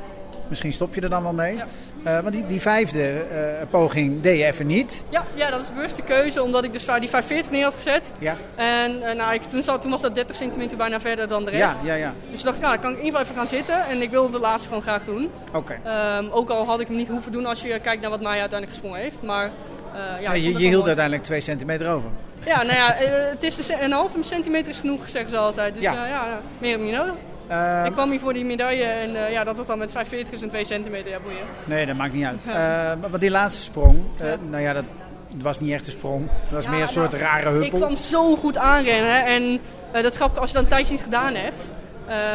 misschien 0.49 0.73
stop 0.73 0.95
je 0.95 1.01
er 1.01 1.09
dan 1.09 1.23
wel 1.23 1.33
mee. 1.33 1.63
Ja. 2.03 2.17
Eh, 2.17 2.23
want 2.23 2.35
die, 2.35 2.47
die 2.47 2.61
vijfde 2.61 3.03
eh, 3.03 3.67
poging 3.71 4.21
deed 4.21 4.39
je 4.39 4.45
even 4.45 4.67
niet. 4.67 5.03
Ja, 5.09 5.25
ja, 5.35 5.51
dat 5.51 5.61
is 5.61 5.73
bewust 5.75 5.97
de 5.97 6.03
keuze, 6.03 6.43
omdat 6.43 6.65
ik 6.65 6.73
dus 6.73 6.85
die 6.85 7.09
540 7.09 7.51
neer 7.51 7.65
had 7.65 7.75
gezet. 7.75 8.13
Ja, 8.19 8.37
En 8.55 9.03
eh, 9.03 9.17
nou, 9.17 9.35
ik, 9.35 9.43
toen, 9.43 9.63
zat, 9.63 9.83
toen 9.83 9.91
was 9.91 10.01
dat 10.01 10.15
30 10.15 10.37
centimeter 10.37 10.77
bijna 10.77 11.01
verder 11.01 11.29
dan 11.29 11.45
de 11.45 11.51
rest. 11.51 11.77
ja, 11.83 11.95
ja. 11.95 11.95
ja. 11.95 12.13
Dus 12.31 12.39
ik 12.39 12.45
dacht, 12.45 12.61
nou, 12.61 12.73
dan 12.73 12.81
kan 12.83 12.93
ik 12.93 12.99
in 12.99 13.05
ieder 13.05 13.19
geval 13.21 13.33
even 13.33 13.47
gaan 13.47 13.57
zitten. 13.57 13.87
En 13.87 14.03
ik 14.03 14.11
wilde 14.11 14.33
de 14.33 14.39
laatste 14.39 14.69
gewoon 14.69 14.83
graag 14.83 15.05
doen. 15.05 15.31
Oké. 15.55 15.79
Ehm, 15.85 16.25
ook 16.31 16.51
al 16.51 16.67
had 16.67 16.81
ik 16.81 16.87
hem 16.87 16.97
niet 16.97 17.09
hoeven 17.09 17.33
doen 17.33 17.47
als 17.47 17.63
je 17.63 17.79
kijkt 17.79 18.01
naar 18.01 18.11
wat 18.11 18.21
mij 18.21 18.41
uiteindelijk 18.41 18.71
gesprongen 18.71 19.01
heeft. 19.01 19.23
Maar 19.23 19.51
ja, 20.21 20.33
je, 20.33 20.43
je 20.43 20.49
hield 20.59 20.73
mooi. 20.73 20.87
uiteindelijk 20.87 21.25
2 21.25 21.41
centimeter 21.41 21.91
over. 21.91 22.11
Ja, 22.45 22.63
nou 22.63 22.77
ja, 22.77 22.95
het 23.31 23.43
is 23.43 23.69
een, 23.69 23.83
een 23.83 23.93
halve 23.93 24.19
centimeter 24.21 24.71
is 24.71 24.79
genoeg, 24.79 25.09
zeggen 25.09 25.31
ze 25.31 25.37
altijd. 25.37 25.75
Dus 25.75 25.83
Ja. 25.83 25.93
ja, 25.93 26.07
ja 26.07 26.41
meer 26.59 26.71
heb 26.71 26.81
je 26.81 26.87
niet 26.87 26.95
nodig. 26.95 27.15
Ehm, 27.51 27.85
ik 27.85 27.93
kwam 27.93 28.11
hier 28.11 28.21
voor 28.21 28.33
die 28.33 28.45
medaille 28.45 28.85
en 28.85 29.17
eh, 29.27 29.33
ja, 29.33 29.45
dat 29.45 29.59
het 29.59 29.67
dan 29.67 29.79
met 29.79 29.93
540 29.93 30.33
is 30.39 30.43
en 30.43 30.49
2 30.49 30.65
centimeter, 30.65 31.11
ja 31.11 31.19
boeien. 31.21 31.45
Nee, 31.65 31.87
dat 31.87 31.97
maakt 31.97 32.13
niet 32.13 32.25
uit. 32.25 32.43
Ja. 32.47 32.93
Eh, 32.93 33.11
maar 33.11 33.21
die 33.21 33.31
laatste 33.31 33.63
sprong, 33.63 33.99
eh, 34.19 34.27
Ja. 34.29 34.37
nou 34.51 34.63
ja, 34.63 34.73
dat 34.73 34.85
was 35.43 35.61
niet 35.61 35.73
echt 35.73 35.87
een 35.87 35.93
sprong. 35.93 36.29
Het 36.43 36.51
was 36.51 36.65
Ja, 36.65 36.71
meer 36.71 36.83
een 36.83 36.89
soort 36.89 37.11
nou, 37.11 37.23
rare 37.23 37.55
Ik 37.55 37.61
huppel. 37.63 37.79
kwam 37.79 37.97
zo 37.97 38.37
goed 38.37 38.57
aanrennen 38.57 39.25
en 39.25 39.61
eh, 39.93 40.03
dat 40.03 40.11
is 40.13 40.17
grappig, 40.17 40.39
als 40.39 40.49
je 40.51 40.55
dat 40.55 40.63
een 40.65 40.69
tijdje 40.71 40.93
niet 40.93 41.03
gedaan 41.03 41.35
hebt, 41.35 41.71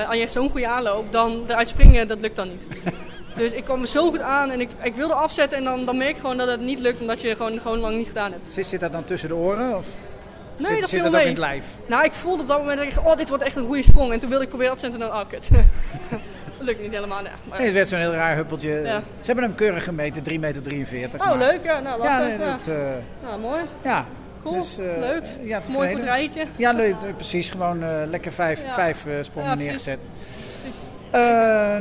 en 0.09 0.13
je 0.15 0.19
hebt 0.19 0.31
zo'n 0.33 0.49
goede 0.49 0.67
aanloop, 0.67 1.11
dan 1.11 1.43
eruit 1.47 1.67
springen, 1.67 2.07
dat 2.07 2.19
lukt 2.21 2.35
dan 2.35 2.47
niet. 2.49 2.63
dus 3.35 3.51
ik 3.51 3.63
kwam 3.63 3.81
er 3.81 3.87
zo 3.87 4.09
goed 4.09 4.21
aan 4.21 4.51
en 4.51 4.61
ik, 4.61 4.69
ik 4.81 4.95
wilde 4.95 5.13
afzetten 5.13 5.57
en 5.57 5.63
dan, 5.63 5.85
dan 5.85 5.97
merk 5.97 6.13
je 6.15 6.19
gewoon 6.21 6.37
dat 6.37 6.47
het 6.47 6.61
niet 6.61 6.79
lukt 6.79 7.01
omdat 7.01 7.21
je 7.21 7.35
gewoon, 7.35 7.59
gewoon 7.59 7.79
lang 7.79 7.97
niet 7.97 8.07
gedaan 8.07 8.31
hebt. 8.31 8.53
Zit, 8.53 8.67
zit 8.67 8.79
dat 8.79 8.91
dan 8.91 9.03
tussen 9.03 9.29
de 9.29 9.35
oren? 9.35 9.77
Of? 9.77 9.85
Nee, 10.57 10.71
zit, 10.71 10.79
dat 10.81 10.89
zit 10.89 11.05
ook 11.05 11.11
mee. 11.11 11.21
in 11.23 11.27
het 11.29 11.37
lijf? 11.37 11.65
Nou, 11.87 12.03
ik 12.03 12.13
voelde 12.13 12.41
op 12.41 12.47
dat 12.47 12.59
moment, 12.59 12.77
dat 12.77 12.87
ik, 12.87 13.07
oh, 13.07 13.17
dit 13.17 13.29
wordt 13.29 13.43
echt 13.43 13.55
een 13.55 13.65
goede 13.65 13.83
sprong. 13.83 14.11
En 14.13 14.19
toen 14.19 14.29
wilde 14.29 14.43
ik 14.43 14.49
proberen 14.49 14.73
op 14.73 14.79
te 14.79 14.85
zetten 14.85 15.01
en 15.01 15.07
dan, 15.09 15.17
oh, 15.21 15.27
kut. 15.29 15.49
dat 16.57 16.67
lukt 16.67 16.81
niet 16.81 16.91
helemaal, 16.91 17.21
nee. 17.21 17.31
Maar, 17.49 17.57
Nee, 17.57 17.67
het 17.67 17.75
werd 17.75 17.87
zo'n 17.87 17.99
heel 17.99 18.13
raar 18.13 18.35
huppeltje. 18.35 18.69
Ja. 18.69 18.99
Ze 19.19 19.25
hebben 19.25 19.43
hem 19.43 19.55
keurig 19.55 19.83
gemeten, 19.83 20.23
3,43 20.23 20.33
meter. 20.37 21.19
oh, 21.19 21.25
maar- 21.25 21.37
leuk, 21.37 21.63
ja. 21.63 21.79
Nou, 21.79 22.01
Ja, 22.03 22.07
lachen. 22.19 22.27
nee, 22.37 22.47
Ja, 22.47 22.51
dat, 22.57 22.67
eh, 22.67 22.75
Nou, 23.23 23.39
mooi. 23.39 23.61
ja. 23.81 24.05
Cool. 24.43 24.55
Dus, 24.59 24.77
eh, 24.77 24.85
leuk. 24.99 25.23
Ja, 25.43 25.61
Mooi 25.69 25.87
voor 25.89 25.97
het 25.97 26.05
rijtje. 26.07 26.45
Ja, 26.55 26.71
leuk, 26.71 26.95
precies. 27.15 27.49
Gewoon 27.49 27.83
eh, 27.83 27.89
lekker 28.09 28.31
vijf, 28.31 28.61
vijf 28.67 29.05
sprongen 29.21 29.57
neergezet. 29.57 29.99
Precies. 30.61 30.79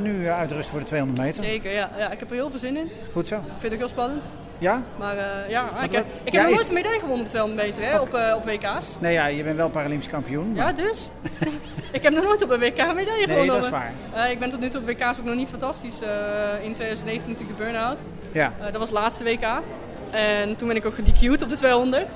Nu 0.03 0.27
eh, 0.27 0.39
uitrust 0.39 0.69
voor 0.69 0.79
de 0.79 0.85
200 0.85 1.21
meter. 1.27 1.45
Zeker, 1.45 1.71
ja. 1.73 1.91
ja. 1.99 2.11
Ik 2.11 2.19
heb 2.19 2.29
er 2.29 2.35
heel 2.35 2.51
veel 2.51 2.59
zin 2.59 2.77
in. 2.77 2.85
Ik 2.87 2.93
Goed 3.13 3.29
zo. 3.29 3.37
vind 3.47 3.63
het 3.63 3.73
ook 3.73 3.79
heel 3.79 3.89
spannend. 3.89 4.23
Ja? 4.59 4.83
Maar 4.99 5.17
eh, 5.17 5.51
ja, 5.51 5.65
ik 5.83 5.91
wat- 5.91 6.05
ik 6.25 6.33
heb 6.33 6.43
nog 6.43 6.53
nooit 6.55 6.69
een 6.69 6.75
medaille 6.75 7.01
gewonnen 7.01 7.25
op 7.25 7.31
200 7.31 7.67
meter, 7.69 7.83
hè, 7.91 7.99
op, 8.01 8.15
eh, 8.15 8.35
op 8.37 8.45
WK's. 8.45 8.87
Nee, 8.99 9.13
ja, 9.13 9.27
je 9.27 9.43
bent 9.43 9.57
wel 9.57 9.69
Paralympisch 9.71 10.09
kampioen. 10.09 10.53
maar- 10.53 10.67
Ja, 10.67 10.73
dus. 10.73 11.09
ik 11.93 12.03
heb 12.03 12.13
nog 12.13 12.25
nooit 12.25 12.43
op 12.43 12.51
een 12.51 12.59
WK 12.59 12.79
een 12.79 12.95
medaille 12.95 13.27
nee, 13.27 13.27
gewonnen. 13.27 13.55
dat 13.55 13.65
is 13.65 13.71
waar. 13.71 13.93
Eh, 14.15 14.31
ik 14.31 14.39
ben 14.39 14.51
tot 14.51 14.61
nu 14.61 14.69
toe 14.69 14.81
op 14.81 14.87
WK's 14.87 15.19
ook 15.19 15.25
nog 15.25 15.35
niet 15.35 15.49
fantastisch. 15.49 15.99
In 16.63 16.75
2019 16.75 17.31
natuurlijk 17.33 17.59
de 17.59 17.65
burn-out. 17.65 18.01
Ja. 18.33 18.53
Dat 18.61 18.77
was 18.77 18.89
het 18.89 18.99
laatste 18.99 19.25
WK. 19.25 19.47
En 20.11 20.57
toen 20.57 20.69
ben 20.69 20.77
ik 20.77 20.87
ook 20.87 20.95
gedecued 20.95 21.43
op 21.43 21.51
de 21.51 21.57
200. 21.57 22.07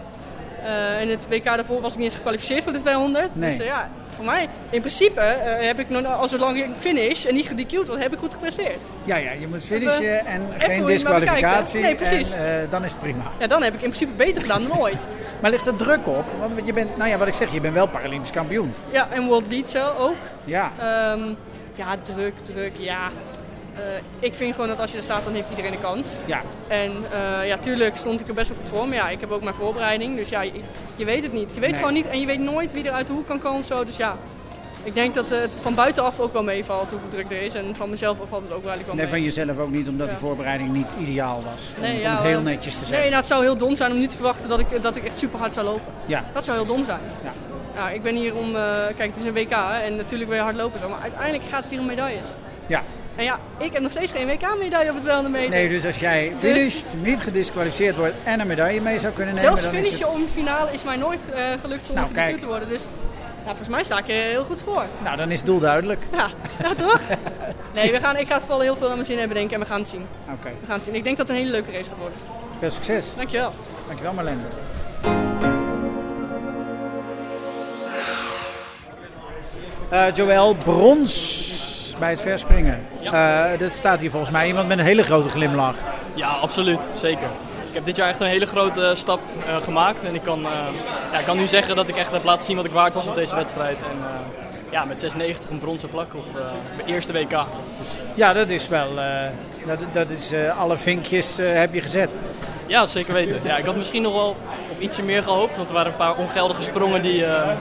Eh 0.64 1.00
in 1.00 1.10
het 1.10 1.28
WK 1.28 1.44
daarvoor 1.44 1.80
was 1.80 1.92
ik 1.92 1.98
niet 1.98 2.06
eens 2.06 2.16
gekwalificeerd 2.16 2.62
voor 2.62 2.72
de 2.72 2.80
200. 2.80 3.34
Nee. 3.34 3.50
Dus 3.50 3.58
eh, 3.58 3.66
ja, 3.66 3.88
voor 4.06 4.24
mij, 4.24 4.48
in 4.70 4.80
principe, 4.80 5.20
eh, 5.20 5.66
heb 5.66 5.78
ik 5.78 5.90
nog, 5.90 6.04
als 6.06 6.30
zolang 6.30 6.58
ik 6.58 6.66
finish 6.78 7.24
en 7.24 7.34
niet 7.34 7.46
gedecued 7.46 7.86
word, 7.86 8.02
heb 8.02 8.12
ik 8.12 8.18
goed 8.18 8.32
gepresteerd. 8.32 8.78
Ja, 9.04 9.16
ja, 9.16 9.32
je 9.32 9.48
moet 9.48 9.64
finishen 9.64 10.26
en 10.26 10.42
geen 10.58 10.86
disqualificatie. 10.86 11.80
Nee, 11.80 11.94
precies. 11.94 12.32
En 12.32 12.66
dan 12.70 12.84
is 12.84 12.90
het 12.90 13.00
prima. 13.00 13.32
Ja, 13.38 13.46
dan 13.46 13.62
heb 13.62 13.74
ik 13.74 13.82
in 13.82 13.90
principe 13.90 14.12
beter 14.16 14.42
gedaan 14.42 14.68
dan 14.68 14.78
ooit. 14.78 14.98
Maar 15.40 15.50
ligt 15.50 15.66
er 15.66 15.76
druk 15.76 16.06
op? 16.06 16.24
Want 16.38 16.52
je 16.64 16.72
bent, 16.72 16.96
nou 16.96 17.10
ja, 17.10 17.18
wat 17.18 17.28
ik 17.28 17.34
zeg, 17.34 17.52
je 17.52 17.60
bent 17.60 17.74
wel 17.74 17.86
Paralympisch 17.86 18.30
kampioen. 18.30 18.74
Ja, 18.90 19.08
en 19.10 19.26
World 19.26 19.50
Lead 19.50 19.70
zo 19.70 19.92
ook. 19.98 20.16
Ja. 20.44 20.72
Ehm, 20.78 21.20
ja, 21.74 21.96
druk, 22.02 22.34
druk, 22.44 22.72
ja. 22.76 23.10
Eh, 23.78 23.84
ik 24.18 24.34
vind 24.34 24.54
gewoon 24.54 24.68
dat 24.68 24.80
als 24.80 24.90
je 24.90 24.96
er 24.98 25.02
staat, 25.04 25.24
dan 25.24 25.32
heeft 25.34 25.50
iedereen 25.50 25.72
een 25.72 25.80
kans. 25.80 26.06
Ja. 26.24 26.40
En 26.68 26.92
eh, 27.12 27.46
ja, 27.46 27.58
tuurlijk 27.58 27.96
stond 27.96 28.20
ik 28.20 28.28
er 28.28 28.34
best 28.34 28.48
wel 28.48 28.58
goed 28.58 28.68
voor. 28.68 28.86
Maar 28.88 28.96
ja, 28.96 29.08
ik 29.08 29.20
heb 29.20 29.30
ook 29.30 29.42
mijn 29.42 29.54
voorbereiding. 29.54 30.16
Dus 30.16 30.28
ja, 30.28 30.40
je, 30.42 30.52
je 30.96 31.04
weet 31.04 31.22
het 31.22 31.32
niet. 31.32 31.54
Je 31.54 31.60
weet 31.60 31.70
Nee. 31.70 31.78
gewoon 31.78 31.92
niet. 31.94 32.06
En 32.06 32.20
je 32.20 32.26
weet 32.26 32.40
nooit 32.40 32.72
wie 32.72 32.84
er 32.86 32.92
uit 32.92 33.06
de 33.06 33.12
hoek 33.12 33.26
kan 33.26 33.38
komen 33.38 33.60
of 33.60 33.66
zo. 33.66 33.84
Dus 33.84 33.96
ja, 33.96 34.16
ik 34.82 34.94
denk 34.94 35.14
dat 35.14 35.28
het 35.28 35.54
van 35.62 35.74
buitenaf 35.74 36.20
ook 36.20 36.32
wel 36.32 36.42
meevalt 36.42 36.90
hoeveel 36.90 37.08
druk 37.08 37.30
er 37.30 37.42
is. 37.42 37.54
En 37.54 37.76
van 37.76 37.90
mezelf 37.90 38.16
valt 38.28 38.42
het 38.42 38.52
ook 38.52 38.64
wel 38.64 38.74
wel 38.74 38.84
Nee, 38.86 38.96
mee. 38.96 39.06
van 39.08 39.22
jezelf 39.22 39.58
ook 39.58 39.70
niet, 39.70 39.88
omdat 39.88 40.06
Ja. 40.06 40.12
de 40.12 40.18
voorbereiding 40.18 40.72
niet 40.72 40.90
ideaal 41.00 41.42
was. 41.52 41.62
Om, 41.76 41.82
Nee, 41.82 41.94
om 41.94 42.00
ja, 42.00 42.14
het 42.14 42.22
heel 42.24 42.38
eh, 42.38 42.44
netjes 42.44 42.72
te 42.74 42.80
Nee, 42.80 42.88
zeggen. 42.88 43.06
nou, 43.06 43.16
het 43.20 43.26
zou 43.26 43.42
heel 43.42 43.56
dom 43.56 43.76
zijn 43.76 43.92
om 43.92 43.98
nu 43.98 44.06
te 44.06 44.14
verwachten 44.14 44.48
dat 44.48 44.58
ik, 44.58 44.82
dat 44.82 44.96
ik 44.96 45.04
echt 45.04 45.18
super 45.18 45.38
hard 45.38 45.52
zou 45.52 45.66
lopen. 45.66 45.92
Ja. 46.06 46.24
Dat 46.32 46.44
zou 46.44 46.56
heel 46.56 46.66
dom 46.66 46.84
zijn. 46.84 47.00
Ja. 47.24 47.32
Ik 47.88 48.02
ben 48.02 48.16
hier 48.16 48.34
om, 48.36 48.52
kijk, 48.96 49.10
het 49.14 49.16
is 49.16 49.24
een 49.24 49.32
WK 49.32 49.50
hè, 49.50 49.78
en 49.78 49.96
natuurlijk 49.96 50.30
wil 50.30 50.38
je 50.38 50.44
hard 50.44 50.56
lopen, 50.56 50.80
maar 50.90 50.98
uiteindelijk 51.02 51.44
gaat 51.50 51.62
het 51.62 51.70
hier 51.70 51.80
om 51.80 51.86
medailles. 51.86 52.26
Ja. 52.66 52.82
En 53.18 53.24
ja, 53.24 53.38
ik 53.58 53.72
heb 53.72 53.82
nog 53.82 53.90
steeds 53.90 54.12
geen 54.12 54.26
WK-medaille 54.26 54.88
op 54.88 54.94
het 54.94 55.02
200 55.04 55.34
meter. 55.34 55.50
Nee, 55.50 55.68
dus 55.68 55.86
als 55.86 55.98
jij 55.98 56.32
Dus- 56.40 56.50
finisht, 56.52 56.84
niet 57.02 57.20
gedisqualificeerd 57.20 57.96
wordt 57.96 58.14
en 58.24 58.40
een 58.40 58.46
medaille 58.46 58.80
mee 58.80 58.98
zou 58.98 59.12
kunnen 59.12 59.34
nemen, 59.34 59.58
Zelfs 59.58 59.76
finishen 59.76 60.06
het... 60.06 60.16
om 60.16 60.26
finale 60.32 60.72
is 60.72 60.82
mij 60.84 60.96
nooit 60.96 61.20
eh, 61.32 61.44
gelukt 61.60 61.86
zonder 61.86 62.02
Nou, 62.04 62.14
kijk. 62.14 62.38
te 62.38 62.46
worden. 62.46 62.68
Dus 62.68 62.82
ja, 63.44 63.46
volgens 63.46 63.68
mij 63.68 63.84
sta 63.84 63.98
ik 63.98 64.08
er 64.08 64.14
heel 64.14 64.44
goed 64.44 64.60
voor. 64.60 64.84
Nou, 65.04 65.16
dan 65.16 65.30
is 65.30 65.36
het 65.36 65.46
doel 65.46 65.60
duidelijk. 65.60 66.02
Ja, 66.12 66.30
toch? 66.76 67.00
Nee, 67.74 67.92
we 67.92 67.98
gaan, 67.98 68.16
ik 68.16 68.26
ga 68.26 68.34
het 68.34 68.42
vooral 68.42 68.60
heel 68.60 68.76
veel 68.76 68.86
naar 68.86 68.96
mijn 68.96 69.06
zin 69.08 69.18
hebben 69.18 69.36
denken 69.36 69.54
en 69.54 69.60
we 69.60 69.66
gaan 69.66 69.80
het 69.80 69.88
zien. 69.88 70.06
Oké, 70.24 70.48
We 70.60 70.66
gaan 70.66 70.74
het 70.74 70.84
zien. 70.84 70.94
Ik 70.94 71.04
denk 71.04 71.16
dat 71.16 71.28
het 71.28 71.36
een 71.36 71.42
hele 71.42 71.54
leuke 71.56 71.70
race 71.72 71.84
gaat 71.88 71.98
worden. 71.98 72.18
veel 72.58 72.70
succes. 72.70 73.06
Dankjewel. 73.16 73.52
Dankjewel 73.86 74.12
Marlene. 74.12 74.40
Eh 79.88 80.14
Joël, 80.14 80.54
brons 80.54 81.57
bij 81.98 82.10
het 82.10 82.20
verspringen. 82.20 82.86
Eh, 83.02 83.44
dat 83.58 83.70
staat 83.70 83.98
hier 84.00 84.10
volgens 84.10 84.30
mij 84.32 84.46
iemand 84.46 84.68
met 84.68 84.78
een 84.78 84.84
hele 84.84 85.02
grote 85.02 85.28
glimlach. 85.28 85.74
Ja, 86.14 86.28
absoluut. 86.28 86.88
Zeker. 86.94 87.28
Ik 87.68 87.74
heb 87.74 87.84
dit 87.84 87.96
jaar 87.96 88.08
echt 88.08 88.20
een 88.20 88.26
hele 88.26 88.46
grote 88.46 88.92
stap 88.96 89.20
eh, 89.46 89.56
gemaakt. 89.56 90.04
En 90.04 90.14
ik 90.14 90.22
kan, 90.22 90.44
eh, 90.44 90.50
ja, 91.12 91.18
ik 91.18 91.24
kan 91.24 91.36
nu 91.36 91.46
zeggen 91.46 91.76
dat 91.76 91.88
ik 91.88 91.96
echt 91.96 92.10
heb 92.10 92.24
laten 92.24 92.44
zien 92.44 92.56
wat 92.56 92.64
ik 92.64 92.72
waard 92.72 92.94
was 92.94 93.06
op 93.06 93.14
deze 93.14 93.34
wedstrijd. 93.34 93.76
En 93.76 93.98
eh, 94.02 94.72
ja, 94.72 94.84
met 94.84 94.98
6,90 94.98 95.50
een 95.50 95.58
bronzen 95.58 95.90
plak 95.90 96.14
op 96.14 96.26
eh, 96.36 96.42
mijn 96.76 96.88
eerste 96.88 97.12
WK. 97.12 97.28
Dus, 97.30 97.38
eh, 97.38 97.44
Ja, 98.14 98.32
dat 98.32 98.48
is 98.48 98.68
wel, 98.68 98.98
eh, 99.00 99.04
dat, 99.66 99.78
dat 99.92 100.08
is 100.08 100.32
eh, 100.32 100.58
alle 100.60 100.76
vinkjes 100.76 101.38
eh, 101.38 101.52
heb 101.52 101.74
je 101.74 101.80
gezet. 101.80 102.08
ja, 102.66 102.86
zeker 102.86 103.12
weten. 103.12 103.40
Ja, 103.42 103.56
ik 103.56 103.64
had 103.64 103.76
misschien 103.76 104.02
nog 104.02 104.12
wel 104.12 104.36
ietsje 104.78 105.02
meer 105.02 105.22
gehoopt. 105.22 105.56
Want 105.56 105.68
er 105.68 105.74
waren 105.74 105.92
een 105.92 105.98
paar 105.98 106.16
ongeldige 106.16 106.62
sprongen 106.62 107.02
die, 107.02 107.24
eh, 107.24 107.56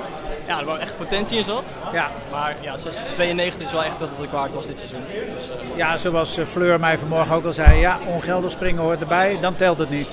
ja, 0.47 0.59
er 0.59 0.65
wel 0.65 0.79
echt 0.79 0.97
potentie 0.97 1.37
in 1.37 1.43
zat. 1.43 1.63
Ja, 1.93 2.09
Maar 2.31 2.55
ja, 2.61 2.77
6,92 2.77 3.65
is 3.65 3.71
wel 3.71 3.83
echt 3.83 3.99
wat 3.99 4.09
ik 4.21 4.29
waard 4.29 4.53
was 4.53 4.65
dit 4.65 4.77
seizoen. 4.77 5.03
Dus, 5.35 5.49
eh, 5.49 5.55
ja 5.75 5.97
zoals 5.97 6.37
eh, 6.37 6.45
Fleur 6.45 6.79
mij 6.79 6.97
vanmorgen 6.97 7.35
ook 7.35 7.45
al 7.45 7.53
zei, 7.53 7.79
ja, 7.79 7.99
ongeldig 8.05 8.51
springen 8.51 8.81
hoort 8.81 8.99
erbij, 9.01 9.37
dan 9.41 9.55
telt 9.55 9.79
het 9.79 9.89
niet. 9.89 10.09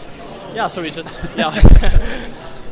ja, 0.53 0.69
zo 0.69 0.81
is 0.81 0.95
het. 0.95 1.07
Ja. 1.35 1.51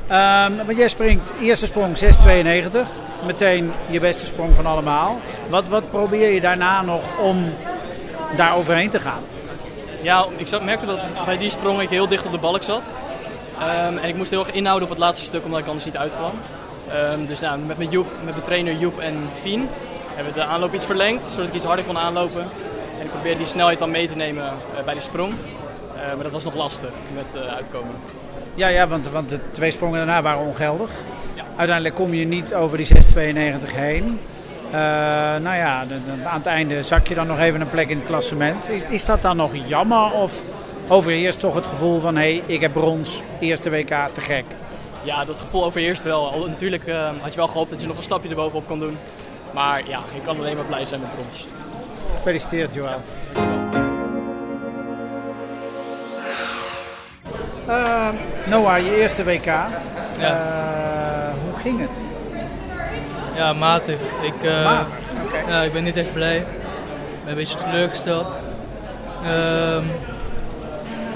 Ehm 0.08 0.56
want 0.66 0.78
jij 0.78 0.88
springt, 0.88 1.32
eerste 1.40 1.66
sprong 1.66 1.98
6,92. 1.98 2.88
Meteen 3.26 3.72
je 3.88 4.00
beste 4.00 4.26
sprong 4.26 4.54
van 4.54 4.66
allemaal. 4.66 5.20
Wat, 5.48 5.68
wat 5.68 5.90
probeer 5.90 6.34
je 6.34 6.40
daarna 6.40 6.82
nog 6.82 7.18
om 7.18 7.54
daar 8.36 8.56
overheen 8.56 8.90
te 8.90 9.00
gaan? 9.00 9.22
Ja, 10.02 10.26
ik 10.36 10.62
merkte 10.62 10.86
dat 10.86 11.00
bij 11.24 11.38
die 11.38 11.50
sprong 11.50 11.80
ik 11.80 11.88
heel 11.88 12.08
dicht 12.08 12.24
op 12.26 12.32
de 12.32 12.38
balk 12.38 12.62
zat. 12.62 12.82
Ehm, 13.68 13.96
en 13.98 14.08
ik 14.08 14.16
moest 14.16 14.30
heel 14.30 14.44
erg 14.46 14.54
inhouden 14.54 14.84
op 14.88 14.94
het 14.94 15.04
laatste 15.04 15.24
stuk, 15.24 15.44
omdat 15.44 15.60
ik 15.60 15.66
anders 15.66 15.84
niet 15.84 15.96
uitkwam. 15.96 16.32
Ehm, 16.88 17.26
dus 17.26 17.40
nou, 17.40 17.58
met, 17.58 17.78
mijn 17.78 17.90
Joep, 17.90 18.06
met 18.24 18.34
mijn 18.34 18.46
trainer 18.46 18.74
Joep 18.76 18.98
en 18.98 19.16
Fien 19.42 19.68
hebben 20.14 20.32
we 20.32 20.40
de 20.40 20.46
aanloop 20.46 20.74
iets 20.74 20.84
verlengd, 20.84 21.24
zodat 21.30 21.46
ik 21.46 21.54
iets 21.54 21.64
harder 21.64 21.84
kon 21.84 21.98
aanlopen. 21.98 22.42
En 22.98 23.04
ik 23.04 23.10
probeerde 23.10 23.38
die 23.38 23.46
snelheid 23.46 23.78
dan 23.78 23.90
mee 23.90 24.06
te 24.08 24.16
nemen 24.16 24.44
eh, 24.44 24.84
bij 24.84 24.94
de 24.94 25.00
sprong. 25.00 25.32
Eh, 25.32 26.14
maar 26.14 26.22
dat 26.22 26.32
was 26.32 26.44
nog 26.44 26.54
lastig 26.54 26.90
met 27.14 27.42
eh, 27.42 27.54
uitkomen. 27.54 27.94
Ja, 28.54 28.68
ja 28.68 28.88
want, 28.88 29.08
want 29.10 29.28
de 29.28 29.38
twee 29.50 29.70
sprongen 29.70 29.96
daarna 29.96 30.22
waren 30.22 30.40
ongeldig. 30.46 30.90
Ja. 31.34 31.42
Uiteindelijk 31.56 31.94
kom 31.94 32.14
je 32.14 32.24
niet 32.26 32.54
over 32.54 32.76
die 32.76 32.86
6,92 32.86 33.74
heen. 33.74 34.18
Nou 35.42 35.56
ja, 35.56 35.84
de- 35.84 35.94
de- 36.04 36.28
aan 36.28 36.38
het 36.38 36.46
einde 36.46 36.82
zak 36.82 37.06
je 37.06 37.14
dan 37.14 37.26
nog 37.26 37.38
even 37.38 37.60
een 37.60 37.70
plek 37.70 37.88
in 37.88 37.96
het 37.96 38.06
klassement. 38.06 38.68
Is, 38.68 38.82
is 38.88 39.04
dat 39.04 39.22
dan 39.22 39.36
nog 39.36 39.50
jammer 39.66 40.12
of 40.12 40.32
overheerst 40.92 41.40
toch 41.40 41.54
het 41.54 41.66
gevoel 41.66 42.00
van... 42.00 42.16
hé, 42.16 42.22
hey, 42.34 42.42
ik 42.46 42.60
heb 42.60 42.72
brons, 42.72 43.22
eerste 43.40 43.70
WK, 43.70 43.94
te 44.12 44.20
gek? 44.20 44.44
Ja, 45.02 45.24
dat 45.24 45.36
gevoel 45.38 45.64
overheerst 45.64 46.02
wel. 46.02 46.46
Natuurlijk 46.48 46.86
eh, 46.86 47.10
had 47.20 47.30
je 47.30 47.36
wel 47.36 47.48
gehoopt 47.48 47.70
dat 47.70 47.80
je 47.80 47.86
nog 47.86 47.96
een 47.96 48.02
stapje 48.02 48.28
erbovenop 48.28 48.66
kon 48.66 48.78
doen. 48.78 48.98
Maar 49.54 49.82
ja, 49.88 49.98
ik 50.14 50.22
kan 50.24 50.38
alleen 50.38 50.56
maar 50.56 50.64
blij 50.64 50.86
zijn 50.86 51.00
met 51.00 51.10
brons. 51.14 51.46
Gefeliciteerd, 52.16 52.74
Joël. 52.74 53.00
Eh, 57.66 58.08
Noah, 58.46 58.78
je 58.78 58.96
eerste 58.96 59.24
WK. 59.24 59.44
Ja. 59.44 59.70
Eh, 60.18 61.34
hoe 61.44 61.60
ging 61.60 61.80
het? 61.80 62.00
Ja, 63.34 63.52
matig. 63.52 63.98
Ik, 64.22 64.42
eh, 64.42 64.64
Matig, 64.64 64.94
ja, 65.46 65.62
ik 65.62 65.72
ben 65.72 65.84
niet 65.84 65.96
echt 65.96 66.12
blij. 66.12 66.36
Ik 66.36 66.44
ben 67.24 67.30
een 67.30 67.34
beetje 67.34 67.58
teleurgesteld. 67.58 68.26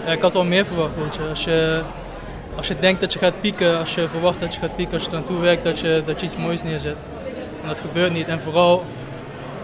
Ja, 0.07 0.13
ik 0.13 0.21
had 0.21 0.33
wel 0.33 0.45
meer 0.45 0.65
verwacht, 0.67 0.97
weet 0.97 1.15
je. 1.15 1.21
Als 1.29 1.45
je, 1.45 1.81
als 2.57 2.69
je 2.69 2.77
denkt 2.81 3.01
dat 3.01 3.13
je 3.13 3.19
gaat 3.19 3.41
pieken, 3.41 3.79
als 3.79 3.95
je 3.95 4.09
verwacht 4.09 4.41
dat 4.41 4.55
je 4.55 4.61
gaat 4.61 4.77
pieken, 4.77 4.95
als 4.95 5.03
je 5.03 5.09
er 5.09 5.15
naartoe 5.17 5.39
werkt, 5.41 5.65
dat 5.65 5.79
je, 5.81 6.03
dat 6.07 6.21
je 6.21 6.27
iets 6.27 6.37
moois 6.37 6.63
neerzet. 6.63 6.97
En 7.63 7.69
dat 7.69 7.81
gebeurt 7.81 8.13
niet. 8.13 8.29
En 8.29 8.41
vooral, 8.41 8.85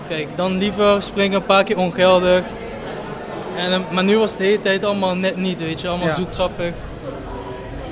kijk, 0.08 0.28
dan 0.36 0.58
liever 0.58 1.02
springen 1.02 1.36
een 1.36 1.46
paar 1.46 1.64
keer 1.64 1.78
ongeldig. 1.78 2.42
En, 3.56 3.84
maar 3.90 4.04
nu 4.04 4.18
was 4.18 4.30
het 4.30 4.38
de 4.38 4.44
hele 4.44 4.60
tijd 4.62 4.84
allemaal 4.84 5.14
net 5.14 5.36
niet, 5.36 5.58
weet 5.58 5.80
je. 5.80 5.88
Allemaal 5.88 6.06
Ja. 6.06 6.14
zoetsappig. 6.14 6.74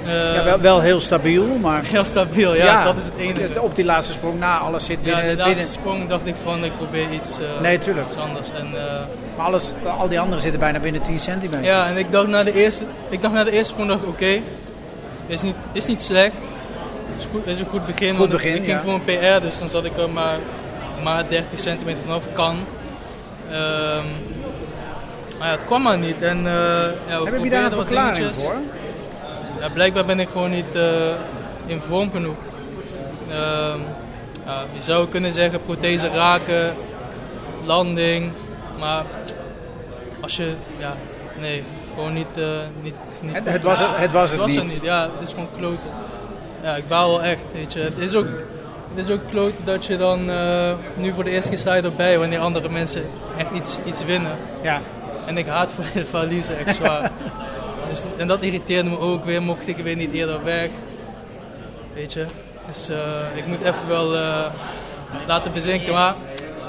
Eh, 0.07 0.35
Ja, 0.35 0.45
wel, 0.45 0.61
wel 0.61 0.81
heel 0.81 1.01
stabiel, 1.01 1.45
maar 1.61 1.83
Heel 1.85 2.05
stabiel, 2.05 2.55
ja, 2.55 2.85
dat 2.85 2.97
is 2.97 3.05
het 3.05 3.13
enige. 3.19 3.63
op 3.63 3.75
die 3.75 3.85
laatste 3.85 4.13
sprong 4.13 4.39
na, 4.39 4.59
alles 4.59 4.85
zit 4.85 4.99
Ja, 5.03 5.05
binnen. 5.17 5.31
de 5.31 5.37
laatste 5.37 5.55
binnen 5.55 5.73
sprong 5.73 6.09
dacht 6.09 6.27
ik 6.27 6.35
van 6.43 6.65
ik 6.65 6.77
probeer 6.77 7.11
iets, 7.11 7.31
eh, 7.39 7.61
Nee, 7.63 7.79
tuurlijk. 7.79 8.07
iets 8.07 8.17
anders. 8.17 8.49
En, 8.51 8.67
eh, 8.89 8.95
maar 9.37 9.47
alles, 9.47 9.73
al 9.99 10.09
die 10.09 10.21
anderen 10.21 10.43
zitten 10.43 10.61
bijna 10.61 10.79
binnen 10.79 11.03
10 11.03 11.21
centimeter. 11.21 11.65
ja, 11.65 11.87
en 11.87 11.97
ik 11.97 12.11
dacht 12.13 12.27
na 12.27 12.45
de 12.45 12.53
eerste, 12.53 12.85
ik 13.09 13.23
dacht 13.23 13.35
na 13.35 13.45
de 13.45 13.51
eerste 13.51 13.73
sprong 13.73 13.89
dacht 13.89 14.03
ik 14.03 14.09
oké, 14.09 14.41
is, 15.27 15.43
niet, 15.43 15.55
is 15.73 15.87
niet 15.87 16.03
slecht. 16.03 16.35
Is, 17.19 17.27
goed, 17.33 17.47
is 17.47 17.59
een 17.59 17.67
goed 17.67 17.87
begin. 17.87 18.15
Goed 18.17 18.29
begin, 18.31 18.55
ik 18.55 18.65
ging 18.65 18.77
ja. 18.77 18.83
voor 18.85 18.93
een 18.93 19.05
PR, 19.05 19.43
dus 19.43 19.59
dan 19.59 19.69
zat 19.69 19.85
ik 19.85 19.97
er 19.99 20.11
maar, 20.11 20.39
maar 21.03 21.25
30 21.29 21.59
centimeter 21.61 22.03
vanaf. 22.03 22.25
Kan. 22.33 22.57
Ehm, 23.51 24.05
maar 25.39 25.49
ja, 25.49 25.55
het 25.55 25.65
kwam 25.67 25.83
maar 25.83 25.99
niet. 25.99 26.23
En, 26.23 26.37
eh, 26.39 26.43
ja, 27.09 27.23
we 27.25 27.31
Heb 27.31 27.43
je 27.43 27.51
daar 27.51 27.65
een 27.65 27.71
verklaring 27.71 28.35
voor? 28.35 28.55
Ja, 29.61 29.69
blijkbaar 29.69 30.05
ben 30.05 30.21
ik 30.21 30.29
gewoon 30.33 30.51
niet 30.51 30.75
eh, 30.75 30.83
in 31.67 31.81
vorm 31.81 32.11
genoeg. 32.11 32.37
Ehm, 33.31 33.79
ja, 34.47 34.65
je 34.73 34.83
zou 34.83 35.09
kunnen 35.09 35.33
zeggen 35.33 35.61
prothese 35.61 36.09
raken, 36.09 36.75
landing, 37.65 38.33
maar 38.79 39.05
als 40.21 40.37
je, 40.37 40.55
ja, 40.79 40.95
nee, 41.39 41.65
gewoon 41.95 42.13
niet, 42.13 42.37
eh, 42.37 42.45
niet, 42.83 42.95
niet 43.21 43.35
Het, 43.35 43.49
het 43.53 43.63
was, 43.63 43.79
het, 43.79 43.89
het 43.97 44.13
was 44.13 44.31
het 44.31 44.31
Het 44.31 44.41
was 44.41 44.51
niet. 44.51 44.59
er 44.59 44.65
niet, 44.65 44.83
ja, 44.83 45.03
het 45.03 45.29
is 45.29 45.31
gewoon 45.31 45.49
kloten. 45.59 45.91
ja, 46.63 46.77
ik 46.77 46.89
baal 46.89 47.09
wel 47.09 47.23
echt, 47.23 47.41
weet 47.53 47.73
je. 47.73 47.79
Het 47.81 47.99
is 47.99 48.15
ook, 48.15 48.27
het 48.95 49.07
is 49.07 49.11
ook 49.11 49.21
kloten 49.31 49.65
dat 49.65 49.85
je 49.85 49.97
dan 49.97 50.31
eh, 50.31 50.73
nu 50.97 51.13
voor 51.13 51.25
de 51.25 51.31
eerste 51.31 51.51
keer 51.51 51.59
sta 51.59 51.75
je 51.75 51.83
erbij 51.83 52.19
wanneer 52.19 52.39
andere 52.39 52.69
mensen 52.69 53.03
echt 53.39 53.51
iets, 53.55 53.79
iets 53.85 54.05
winnen. 54.05 54.37
Ja, 54.63 54.81
En 55.27 55.39
ik 55.39 55.47
haat 55.47 55.73
voor 55.73 55.85
verliezen 56.19 56.59
echt 56.59 56.75
zwaar. 56.77 57.11
Dus, 57.91 58.03
en 58.17 58.29
dat 58.29 58.43
irriteerde 58.43 58.89
me 58.91 58.99
ook 58.99 59.25
weer, 59.25 59.43
mocht 59.43 59.69
ik 59.69 59.77
weer 59.77 59.97
niet 59.97 60.13
eerder 60.13 60.45
weg. 60.45 60.71
Weet 61.95 62.13
je. 62.13 62.25
Dus 62.67 62.89
eh, 62.89 62.97
ik 63.35 63.47
moet 63.47 63.61
even 63.61 63.89
wel 63.89 64.17
eh, 64.17 64.47
laten 65.27 65.53
bezinken. 65.53 65.93
Maar 65.93 66.15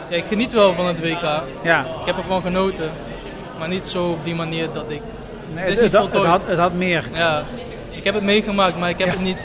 ja, 0.09 0.15
ik 0.15 0.23
geniet 0.27 0.53
wel 0.53 0.73
van 0.73 0.85
het 0.85 0.99
WK. 0.99 1.43
ja. 1.63 1.79
Ik 1.99 2.05
heb 2.05 2.17
ervan 2.17 2.41
genoten. 2.41 2.91
Maar 3.59 3.67
niet 3.67 3.87
zo 3.87 4.09
op 4.09 4.25
die 4.25 4.35
manier 4.35 4.67
dat 4.73 4.85
ik... 4.87 5.01
Nee, 5.53 5.63
Het 5.63 5.73
is 5.73 5.79
het, 5.79 5.93
had, 5.93 6.13
het, 6.47 6.57
had, 6.59 6.73
meer. 6.73 7.03
Ja, 7.13 7.43
ik 7.89 8.03
heb 8.03 8.13
het 8.13 8.23
meegemaakt, 8.23 8.77
maar 8.77 8.89
ik 8.89 8.97
heb 8.97 9.07
Ja. 9.07 9.13
het 9.13 9.21
niet, 9.21 9.37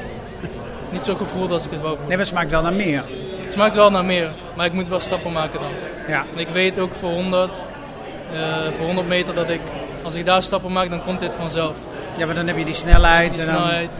niet 0.91 1.05
zo 1.05 1.15
gevoeld 1.15 1.51
als 1.51 1.65
ik 1.65 1.71
het 1.71 1.81
wou 1.81 1.97
voelen. 1.97 2.09
Nee, 2.09 2.17
maar 2.17 2.27
het 2.27 2.35
smaakt 2.35 2.51
wel 2.51 2.63
naar 2.63 2.73
meer. 2.73 3.03
Het 3.41 3.53
smaakt 3.53 3.75
wel 3.75 3.91
naar 3.91 4.05
meer, 4.05 4.31
maar 4.57 4.67
ik 4.67 4.73
moet 4.73 4.89
wel 4.89 5.01
stappen 5.01 5.33
maken 5.33 5.61
dan. 5.61 5.71
Ja, 6.09 6.25
En 6.35 6.41
ik 6.41 6.49
weet 6.49 6.79
ook 6.79 6.95
voor 6.95 7.11
100, 7.11 7.55
eh, 8.33 8.73
voor 8.77 8.87
100 8.87 9.09
meter 9.09 9.35
dat 9.35 9.49
ik, 9.49 9.61
als 10.07 10.15
ik 10.15 10.27
daar 10.27 10.43
stappen 10.43 10.73
maak, 10.73 10.91
dan 10.91 11.05
komt 11.05 11.21
dit 11.21 11.35
vanzelf. 11.35 11.77
ja 12.17 12.27
maar 12.27 12.35
dan 12.35 12.47
heb 12.47 12.57
je 12.59 12.65
die 12.65 12.75
snelheid. 12.75 13.35
Die 13.35 13.43
en 13.43 13.47
dan 13.53 13.57
snelheid. 13.57 13.91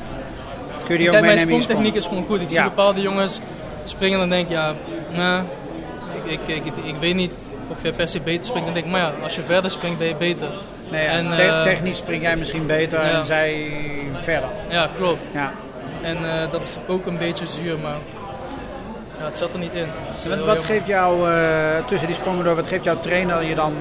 kun 0.85 0.93
je 0.93 0.99
die 0.99 1.07
ook 1.07 1.13
mijn 1.13 1.25
meenemen 1.27 1.55
je 1.55 1.63
sprongtechniek 1.63 2.01
sprong. 2.01 2.21
is 2.21 2.27
gewoon 2.27 2.41
goed. 2.41 2.41
Ik 2.41 2.51
Ja. 2.57 2.63
zie 2.63 2.71
bepaalde 2.71 3.01
jongens 3.01 3.41
springen 3.85 4.21
en 4.21 4.29
dan 4.29 4.39
denk 4.39 4.47
ik, 4.49 4.53
ja, 4.53 4.73
nee, 5.15 5.41
ik, 6.25 6.41
ik, 6.47 6.65
ik, 6.67 6.73
ik 6.85 6.95
weet 7.01 7.15
niet 7.15 7.55
of 7.69 7.83
je 7.83 7.93
per 7.93 8.09
se 8.09 8.21
beter 8.21 8.45
springt. 8.45 8.65
Dan 8.65 8.75
denk 8.75 8.87
ik, 8.87 8.93
maar 8.93 9.01
ja, 9.01 9.13
als 9.23 9.35
je 9.35 9.43
verder 9.43 9.71
springt 9.71 9.99
ben 9.99 10.09
je 10.09 10.15
beter. 10.15 10.49
Nee, 10.91 11.05
ja, 11.05 11.11
En, 11.11 11.35
te- 11.35 11.43
eh, 11.43 11.63
technisch 11.63 11.99
spring 11.99 12.23
jij 12.23 12.37
misschien 12.37 12.67
beter 12.67 13.05
ja. 13.05 13.11
en 13.19 13.25
zij 13.25 13.71
verder. 14.13 14.49
Ja, 14.69 14.89
klopt. 14.97 15.23
Ja. 15.35 15.53
En 16.03 16.41
eh, 16.41 16.51
dat 16.51 16.63
is 16.63 16.77
ook 16.87 17.07
een 17.07 17.19
beetje 17.19 17.47
zuur, 17.47 17.79
maar 17.79 17.97
ja, 19.19 19.25
het 19.25 19.39
zat 19.39 19.53
er 19.53 19.59
niet 19.59 19.75
in. 19.75 19.87
Dus, 20.13 20.27
wat, 20.27 20.39
jammer. 20.39 20.61
geeft 20.61 20.87
jou, 20.87 21.31
eh, 21.33 21.85
tussen 21.87 22.07
die 22.07 22.17
sprongen 22.17 22.45
door, 22.45 22.55
wat 22.55 22.67
geeft 22.67 22.85
jouw 22.85 22.99
trainer 23.01 23.45
je 23.45 23.55
dan 23.55 23.73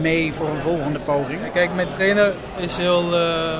mee 0.00 0.32
voor 0.32 0.48
een 0.48 0.60
volgende 0.60 0.98
poging? 0.98 1.40
Kijk, 1.52 1.74
mijn 1.74 1.88
trainer 1.94 2.32
is 2.56 2.76
heel, 2.76 3.16
eh, 3.16 3.58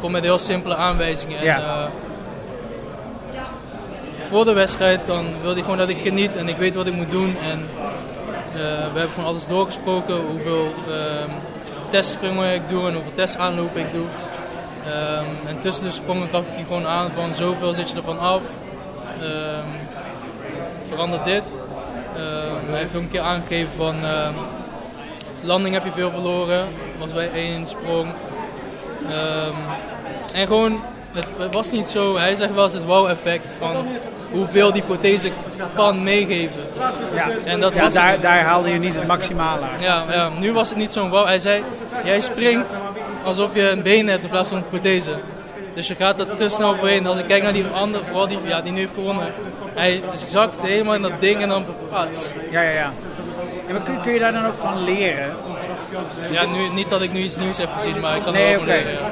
komt 0.00 0.12
met 0.12 0.22
heel 0.22 0.38
simpele 0.38 0.76
aanwijzingen. 0.76 1.38
En, 1.38 1.46
eh, 1.46 1.84
voor 4.18 4.44
de 4.44 4.52
wedstrijd 4.52 5.06
dan 5.06 5.26
wil 5.42 5.52
hij 5.52 5.62
gewoon 5.62 5.78
dat 5.78 5.88
ik 5.88 6.00
geniet 6.02 6.36
en 6.36 6.48
ik 6.48 6.56
weet 6.56 6.74
wat 6.74 6.86
ik 6.86 6.94
moet 6.94 7.10
doen. 7.10 7.36
En 7.42 7.68
eh, 8.52 8.60
we 8.62 8.98
hebben 8.98 9.08
gewoon 9.08 9.28
alles 9.28 9.46
doorgesproken, 9.46 10.16
hoeveel 10.16 10.72
ehm 10.88 11.30
testspringen 11.90 12.54
ik 12.54 12.68
doe 12.68 12.86
en 12.86 12.94
hoeveel 12.94 13.14
testaanlopen 13.14 13.80
ik 13.80 13.92
doe. 13.92 14.06
Ehm, 14.86 15.48
en 15.48 15.60
tussen 15.60 15.84
de 15.84 15.90
sprongen 15.90 16.28
gaf 16.28 16.48
hij 16.48 16.64
gewoon 16.64 16.86
aan 16.86 17.10
van 17.10 17.34
zoveel 17.34 17.72
zit 17.72 17.90
je 17.90 17.96
ervan 17.96 18.18
af. 18.18 18.50
Ehm, 19.20 19.68
verander 20.88 21.24
dit. 21.24 21.60
Ehm, 22.16 22.70
hij 22.70 22.78
heeft 22.78 22.94
ook 22.94 23.02
een 23.02 23.10
keer 23.10 23.20
aangegeven 23.20 23.72
van 23.72 23.94
landing 25.46 25.74
heb 25.74 25.84
je 25.84 25.92
veel 25.92 26.10
verloren. 26.10 26.64
Was 26.98 27.12
bij 27.12 27.30
één 27.32 27.66
sprong. 27.66 28.12
Ehm, 29.08 29.54
en 30.32 30.46
gewoon, 30.46 30.82
het, 31.12 31.26
het 31.38 31.54
was 31.54 31.70
niet 31.70 31.88
zo, 31.88 32.16
hij 32.16 32.34
zegt 32.34 32.54
wel 32.54 32.62
eens 32.62 32.72
het 32.72 32.84
wow-effect 32.84 33.54
van 33.58 33.86
hoeveel 34.30 34.72
die 34.72 34.82
prothese 34.82 35.30
kan 35.74 36.02
meegeven. 36.02 36.66
Ja, 37.14 37.30
En 37.44 37.60
dat 37.60 37.74
ja 37.74 37.88
daar, 37.88 38.20
daar 38.20 38.40
haalde 38.40 38.68
je 38.70 38.78
niet 38.78 38.94
het 38.94 39.06
maximale 39.06 39.66
uit. 39.72 39.82
Ja, 39.82 40.04
ja, 40.10 40.30
nu 40.38 40.52
was 40.52 40.68
het 40.68 40.78
niet 40.78 40.92
zo'n 40.92 41.10
wow. 41.10 41.26
Hij 41.26 41.38
zei, 41.38 41.62
jij 42.04 42.20
springt 42.20 42.66
alsof 43.24 43.54
je 43.54 43.70
een 43.70 43.82
been 43.82 44.06
hebt 44.08 44.22
in 44.22 44.28
plaats 44.28 44.48
van 44.48 44.56
een 44.56 44.68
prothese. 44.68 45.18
Dus 45.74 45.86
je 45.86 45.94
gaat 45.94 46.20
er 46.20 46.36
te 46.36 46.48
snel 46.48 46.74
voorheen. 46.74 47.06
Als 47.06 47.18
ik 47.18 47.26
kijk 47.26 47.42
naar 47.42 47.52
die 47.52 47.64
andere, 47.74 48.04
vooral 48.04 48.28
die, 48.28 48.38
ja, 48.44 48.60
die 48.60 48.72
nu 48.72 48.78
heeft 48.78 48.94
gewonnen. 48.94 49.32
Hij 49.74 50.02
zakt 50.14 50.66
helemaal 50.66 50.94
in 50.94 51.02
dat 51.02 51.20
ding 51.20 51.42
en 51.42 51.48
dan 51.48 51.64
pats. 51.90 52.30
Ja, 52.50 52.62
ja, 52.62 52.70
ja. 52.70 52.90
Maar 53.72 53.80
kun, 53.84 54.00
kun 54.00 54.12
je 54.12 54.18
daar 54.18 54.32
dan 54.32 54.46
ook 54.46 54.54
van 54.56 54.84
leren? 54.84 55.34
Ja, 56.30 56.44
nu, 56.46 56.68
niet 56.68 56.90
dat 56.90 57.02
ik 57.02 57.12
nu 57.12 57.20
iets 57.20 57.36
nieuws 57.36 57.58
heb 57.58 57.68
gezien, 57.72 58.00
maar 58.00 58.16
ik 58.16 58.22
kan 58.22 58.32
Nee, 58.32 58.42
er 58.42 58.50
wel 58.50 58.58
van 58.58 58.68
oké. 58.68 58.84
leren. 58.84 59.02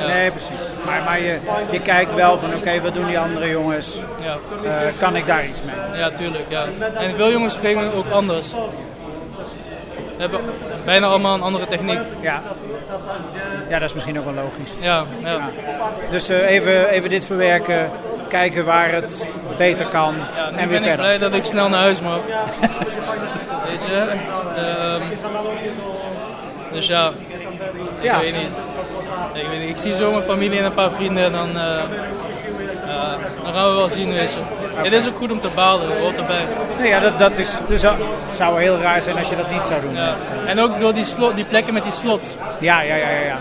Ja. 0.00 0.06
Nee, 0.14 0.30
precies. 0.30 0.60
Maar, 0.84 1.02
maar 1.04 1.20
je, 1.20 1.38
je 1.70 1.80
kijkt 1.80 2.14
wel 2.14 2.38
van, 2.38 2.54
oké, 2.54 2.80
wat 2.80 2.94
doen 2.94 3.06
die 3.06 3.18
andere 3.18 3.48
jongens? 3.50 3.98
Ja. 4.22 4.36
Eh, 4.64 4.78
kan 4.98 5.16
ik 5.16 5.26
daar 5.26 5.46
iets 5.46 5.60
mee? 5.62 6.00
Ja, 6.00 6.10
tuurlijk. 6.10 6.44
Ja. 6.48 6.66
En 6.94 7.14
veel 7.14 7.30
jongens 7.30 7.54
springen 7.54 7.94
ook 7.94 8.10
anders. 8.10 8.54
Hebben 10.18 10.40
bijna 10.84 11.06
allemaal 11.06 11.34
een 11.34 11.42
andere 11.42 11.66
techniek. 11.66 11.98
Ja. 12.20 12.40
Ja, 13.68 13.78
dat 13.78 13.88
is 13.88 13.94
misschien 13.94 14.18
ook 14.18 14.24
wel 14.24 14.34
logisch. 14.34 14.70
Ja, 14.80 15.04
ja. 15.22 15.50
Dus 16.10 16.28
eh, 16.28 16.50
even, 16.50 16.88
even 16.88 17.10
dit 17.10 17.24
verwerken, 17.26 17.90
kijken 18.28 18.64
waar 18.64 18.92
het 18.92 19.26
beter 19.58 19.86
kan 19.86 20.14
ja 20.36 20.46
en 20.46 20.54
weer 20.56 20.66
ben 20.66 20.76
ik 20.76 20.82
verder. 20.82 20.96
blij 20.96 21.18
dat 21.18 21.32
ik 21.32 21.44
snel 21.44 21.68
naar 21.68 21.80
huis 21.80 22.00
mag. 22.00 22.18
Weet 23.66 23.84
je? 23.84 24.06
Ehm, 24.56 25.00
dus 26.72 26.86
ja, 26.86 27.08
ik 27.08 28.04
Ja. 28.04 28.18
weet 28.20 28.32
niet. 28.34 28.48
Ik, 29.34 29.46
weet 29.50 29.60
niet. 29.60 29.68
ik 29.68 29.76
zie 29.76 29.94
zo 29.94 30.10
mijn 30.10 30.22
familie 30.24 30.58
en 30.58 30.64
een 30.64 30.74
paar 30.74 30.90
vrienden 30.90 31.24
en 31.24 31.32
dan, 31.32 31.48
eh, 31.48 31.82
ja, 32.86 33.16
dan 33.44 33.52
gaan 33.54 33.68
we 33.70 33.76
wel 33.76 33.88
zien, 33.88 34.12
weet 34.14 34.32
je. 34.32 34.38
Het 34.74 34.92
is 34.92 35.08
ook 35.08 35.16
goed 35.16 35.30
om 35.32 35.40
te 35.40 35.48
balen, 35.54 36.00
hoort 36.00 36.16
erbij. 36.16 36.44
Nee, 36.78 36.88
ja, 36.88 37.00
dat, 37.00 37.18
dat 37.18 37.38
is, 37.38 37.58
dus, 37.68 37.82
het 37.82 37.92
zou 38.30 38.60
heel 38.60 38.78
raar 38.78 39.02
zijn 39.02 39.18
als 39.18 39.28
je 39.28 39.36
dat 39.36 39.50
niet 39.50 39.66
zou 39.66 39.80
doen. 39.80 39.94
Ja. 39.94 40.14
En 40.46 40.60
ook 40.60 40.80
door 40.80 40.94
die, 40.94 41.04
slot, 41.04 41.36
die 41.36 41.44
plekken 41.44 41.74
met 41.74 41.82
die 41.82 41.92
slots. 41.92 42.34
Ja, 42.60 42.80
ja, 42.80 42.94
ja, 42.94 43.08
ja. 43.08 43.26
ja. 43.26 43.38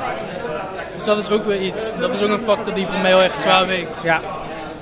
Dus 0.95 1.03
dat 1.03 1.17
is 1.17 1.29
ook 1.29 1.45
weer 1.45 1.61
iets. 1.61 1.91
Dat 1.99 2.13
is 2.13 2.21
ook 2.21 2.29
een 2.29 2.41
factor 2.41 2.73
die 2.73 2.87
voor 2.87 2.99
mij 2.99 3.09
heel 3.11 3.21
erg 3.21 3.35
zwaar 3.35 3.67
weegt. 3.67 3.91
ja. 4.03 4.19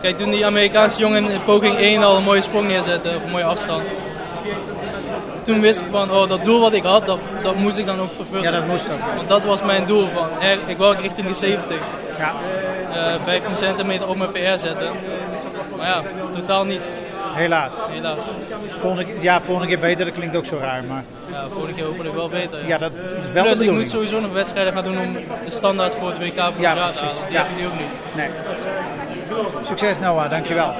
Kijk, 0.02 0.18
toen 0.18 0.30
die 0.32 0.46
Amerikaanse 0.46 1.00
jongen 1.00 1.30
in 1.30 1.44
poging 1.46 1.78
1 1.78 2.04
al 2.04 2.16
een 2.18 2.24
mooie 2.24 2.42
sprong 2.42 2.68
neerzette, 2.68 3.10
of 3.16 3.24
een 3.24 3.32
mooie 3.32 3.44
afstand. 3.44 3.82
Toen 5.50 5.62
wist 5.62 5.80
ik 5.80 5.86
van, 5.92 6.12
oh, 6.12 6.30
dat 6.30 6.44
doel 6.44 6.60
wat 6.60 6.74
ik 6.74 6.84
had, 6.84 7.06
dat, 7.06 7.20
dat 7.44 7.56
moest 7.56 7.78
ik 7.78 7.86
dan 7.86 8.00
ook 8.00 8.14
vervullen. 8.14 8.44
Ja, 8.44 8.52
dat 8.52 8.68
moest 8.68 8.90
ook. 8.92 9.00
Want 9.16 9.28
dat 9.28 9.44
was 9.46 9.64
mijn 9.64 9.86
doel 9.86 10.08
van, 10.14 10.28
ik 10.68 10.78
wou 10.78 10.96
richting 11.02 11.28
de 11.28 11.34
70. 11.34 11.78
Ja, 12.18 12.34
eh 12.94 13.14
15 13.24 13.56
centimeter 13.56 14.08
op 14.08 14.18
mijn 14.18 14.32
PR 14.32 14.40
zetten. 14.58 14.92
Maar 15.78 15.88
ja, 15.88 16.02
totaal 16.34 16.66
niet, 16.66 16.82
helaas. 17.34 17.76
helaas. 17.90 18.20
Volgende, 18.78 19.06
ja, 19.20 19.42
volgende 19.42 19.70
keer 19.70 19.80
beter, 19.80 20.06
dat 20.06 20.14
klinkt 20.14 20.36
ook 20.36 20.46
zo 20.46 20.58
raar. 20.62 20.84
Maar 20.84 21.04
Ja, 21.32 21.48
volgende 21.48 21.74
keer 21.76 21.86
hopelijk 21.86 22.16
wel 22.16 22.30
beter. 22.30 22.68
ja, 22.68 22.78
dat 22.78 22.92
is 22.94 23.32
wel 23.32 23.44
de 23.44 23.50
Plus, 23.50 23.62
ik 23.62 23.72
moet 23.72 23.90
sowieso 23.90 24.20
nog 24.20 24.32
wedstrijden 24.32 24.74
gaan 24.74 24.84
doen 24.84 24.98
om 25.00 25.14
de 25.46 25.52
standaard 25.52 25.96
voor 25.96 26.14
de 26.20 26.26
WK 26.26 26.42
voor 26.42 26.54
Ja, 26.62 26.74
te 26.74 26.80
precies. 26.80 27.00
halen. 27.20 27.28
Die 27.28 27.38
Ja. 27.38 27.44
heb 27.48 27.58
nu 27.60 27.66
ook 27.68 27.80
niet. 27.80 28.00
Nee. 28.16 28.30
Succes 29.64 30.00
Noah, 30.00 30.30
dankjewel. 30.30 30.74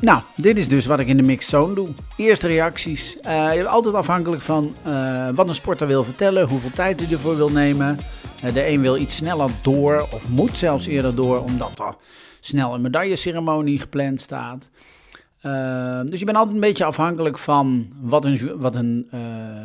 Nou, 0.00 0.22
dit 0.36 0.56
is 0.56 0.68
dus 0.68 0.86
wat 0.86 1.00
ik 1.00 1.06
in 1.06 1.16
de 1.16 1.22
mixed 1.22 1.50
zone 1.50 1.74
doe. 1.74 1.88
Eerste 2.16 2.46
reacties. 2.46 3.18
Bent 3.22 3.66
altijd 3.66 3.94
afhankelijk 3.94 4.42
van 4.42 4.74
eh, 4.82 5.28
wat 5.34 5.48
een 5.48 5.54
sporter 5.54 5.86
wil 5.86 6.02
vertellen, 6.02 6.48
hoeveel 6.48 6.70
tijd 6.70 7.00
hij 7.00 7.12
ervoor 7.12 7.36
wil 7.36 7.48
nemen. 7.48 7.98
Eh, 8.42 8.52
de 8.52 8.68
een 8.68 8.80
wil 8.80 8.96
iets 8.96 9.16
sneller 9.16 9.50
door, 9.62 10.00
of 10.00 10.28
moet 10.28 10.56
zelfs 10.56 10.86
eerder 10.86 11.14
door, 11.14 11.42
omdat 11.42 11.78
er 11.78 11.94
snel 12.40 12.74
een 12.74 12.80
medailleceremonie 12.80 13.78
gepland 13.78 14.20
staat. 14.20 14.70
Dus 16.04 16.18
je 16.18 16.24
bent 16.24 16.36
altijd 16.36 16.54
een 16.54 16.60
beetje 16.60 16.84
afhankelijk 16.84 17.38
van 17.38 17.88
wat 18.00 18.24
een, 18.24 18.52
wat 18.56 18.74
een 18.74 19.10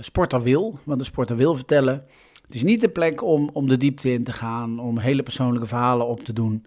sporter 0.02 0.41
wil, 0.41 0.80
wat 0.84 1.00
een 1.00 1.06
sporter 1.06 1.36
wil 1.36 1.56
vertellen. 1.56 2.06
Het 2.46 2.56
is 2.56 2.63
niet 2.63 2.82
de 2.82 2.89
plek 2.89 3.24
om, 3.24 3.50
om 3.54 3.67
de 3.67 3.78
diepte 3.78 4.12
in 4.12 4.24
te 4.24 4.34
gaan, 4.34 4.80
om 4.80 4.98
hele 4.98 5.24
persoonlijke 5.24 5.67
verhalen 5.67 6.08
op 6.08 6.24
te 6.24 6.34
doen. 6.34 6.65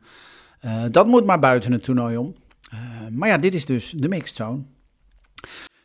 Dat 0.90 1.06
moet 1.06 1.26
maar 1.26 1.38
buiten 1.38 1.72
het 1.72 1.82
toernooi 1.82 2.16
om. 2.16 2.34
Eh, 3.06 3.12
maar 3.12 3.28
ja, 3.28 3.38
dit 3.38 3.54
is 3.54 3.66
dus 3.66 3.92
de 3.96 4.08
Mixed 4.08 4.36
Zone. 4.36 4.62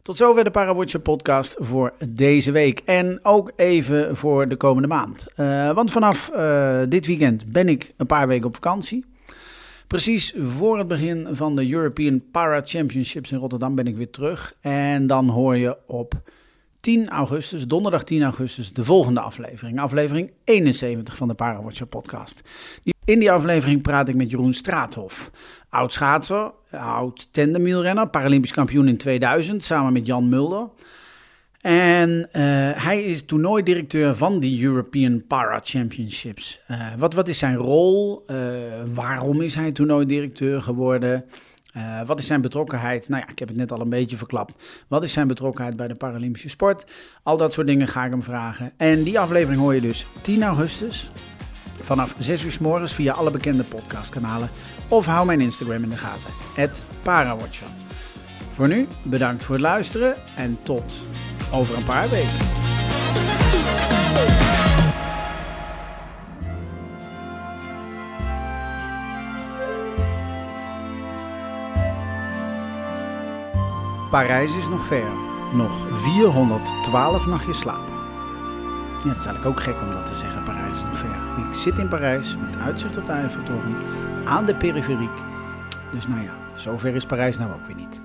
Tot 0.01 0.17
zover 0.17 0.43
de 0.43 0.51
Parawatcher 0.51 0.99
podcast 0.99 1.55
voor 1.59 1.93
deze 2.09 2.51
week. 2.51 2.81
En 2.85 3.19
ook 3.23 3.51
even 3.55 4.17
voor 4.17 4.47
de 4.47 4.55
komende 4.55 4.87
maand. 4.87 5.27
Eh, 5.35 5.71
want 5.71 5.91
vanaf 5.91 6.29
eh, 6.29 6.81
dit 6.89 7.05
weekend 7.05 7.51
ben 7.51 7.69
ik 7.69 7.93
een 7.97 8.05
paar 8.05 8.27
weken 8.27 8.47
op 8.47 8.55
vakantie. 8.55 9.05
Precies 9.87 10.35
voor 10.39 10.77
het 10.77 10.87
begin 10.87 11.27
van 11.31 11.55
de 11.55 11.71
European 11.71 12.23
Para 12.31 12.61
Championships 12.63 13.31
in 13.31 13.37
Rotterdam 13.37 13.75
ben 13.75 13.87
ik 13.87 13.95
weer 13.95 14.09
terug. 14.09 14.55
En 14.61 15.07
dan 15.07 15.29
hoor 15.29 15.57
je 15.57 15.77
op 15.87 16.21
10 16.79 17.09
augustus, 17.09 17.67
donderdag 17.67 18.03
10 18.03 18.23
augustus, 18.23 18.73
de 18.73 18.83
volgende 18.83 19.19
aflevering. 19.19 19.79
Aflevering 19.79 20.31
71 20.43 21.15
van 21.15 21.27
de 21.27 21.33
Parawatcher 21.33 21.87
podcast. 21.87 22.41
In 23.11 23.19
die 23.19 23.31
aflevering 23.31 23.81
praat 23.81 24.07
ik 24.07 24.15
met 24.15 24.31
Jeroen 24.31 24.53
Straathof. 24.53 25.31
Oud 25.69 25.93
schaatser, 25.93 26.51
oud 26.69 27.27
tandemwielrenner, 27.31 28.07
Paralympisch 28.07 28.51
kampioen 28.51 28.87
in 28.87 28.97
2000 28.97 29.63
samen 29.63 29.93
met 29.93 30.05
Jan 30.05 30.29
Mulder. 30.29 30.67
En 31.61 32.09
uh, 32.09 32.23
hij 32.73 33.03
is 33.03 33.25
toernooidirecteur 33.25 34.15
van 34.15 34.39
de 34.39 34.61
European 34.61 35.23
Para 35.27 35.59
Championships. 35.63 36.59
Uh, 36.71 36.77
wat, 36.97 37.13
wat 37.13 37.27
is 37.27 37.37
zijn 37.37 37.55
rol? 37.55 38.23
Uh, 38.27 38.37
waarom 38.93 39.41
is 39.41 39.55
hij 39.55 39.71
toernooidirecteur 39.71 40.61
geworden? 40.61 41.25
wat 42.05 42.19
is 42.19 42.27
zijn 42.27 42.41
betrokkenheid? 42.41 43.09
Nou 43.09 43.21
ja, 43.21 43.29
ik 43.29 43.39
heb 43.39 43.47
het 43.47 43.57
net 43.57 43.71
al 43.71 43.81
een 43.81 43.89
beetje 43.89 44.17
verklapt. 44.17 44.55
Wat 44.87 45.03
is 45.03 45.13
zijn 45.13 45.27
betrokkenheid 45.27 45.75
bij 45.75 45.87
de 45.87 45.95
Paralympische 45.95 46.49
sport? 46.49 46.85
Al 47.23 47.37
dat 47.37 47.53
soort 47.53 47.67
dingen 47.67 47.87
ga 47.87 48.05
ik 48.05 48.11
hem 48.11 48.23
vragen. 48.23 48.71
En 48.77 49.03
die 49.03 49.19
aflevering 49.19 49.61
hoor 49.61 49.73
je 49.75 49.81
dus 49.81 50.07
10 50.21 50.43
augustus. 50.43 51.11
Vanaf 51.81 52.15
6 52.19 52.43
uur 52.43 52.51
s 52.51 52.59
morgens 52.59 52.93
via 52.93 53.13
alle 53.13 53.31
bekende 53.31 53.63
podcastkanalen. 53.63 54.49
Of 54.87 55.05
hou 55.05 55.25
mijn 55.25 55.41
Instagram 55.41 55.83
in 55.83 55.89
de 55.89 55.97
gaten. 55.97 56.81
Parawatcher. 57.01 57.67
Voor 58.55 58.67
nu, 58.67 58.87
bedankt 59.03 59.43
voor 59.43 59.55
het 59.55 59.63
luisteren 59.63 60.15
en 60.35 60.57
tot 60.63 61.05
over 61.51 61.77
een 61.77 61.83
paar 61.83 62.09
weken. 62.09 62.37
Parijs 74.11 74.55
is 74.55 74.67
nog 74.67 74.85
ver. 74.85 75.11
Nog 75.53 75.87
412 75.91 77.25
nachtjes 77.25 77.59
slapen. 77.59 77.93
Ja, 79.03 79.09
het 79.09 79.17
is 79.17 79.25
eigenlijk 79.25 79.45
ook 79.45 79.63
gek 79.63 79.81
om 79.81 79.93
dat 79.93 80.05
te 80.05 80.15
zeggen, 80.15 80.43
Parijs. 80.43 80.60
Ik 81.51 81.57
zit 81.57 81.77
in 81.77 81.87
Parijs 81.87 82.37
met 82.37 82.61
uitzicht 82.61 82.97
op 82.97 83.05
de 83.05 83.11
Eiffeltoren, 83.11 83.75
aan 84.25 84.45
de 84.45 84.55
periferiek. 84.55 85.17
Dus 85.93 86.07
nou 86.07 86.21
ja, 86.21 86.31
zover 86.55 86.95
is 86.95 87.05
Parijs 87.05 87.37
nou 87.37 87.51
ook 87.51 87.67
weer 87.67 87.75
niet. 87.75 87.99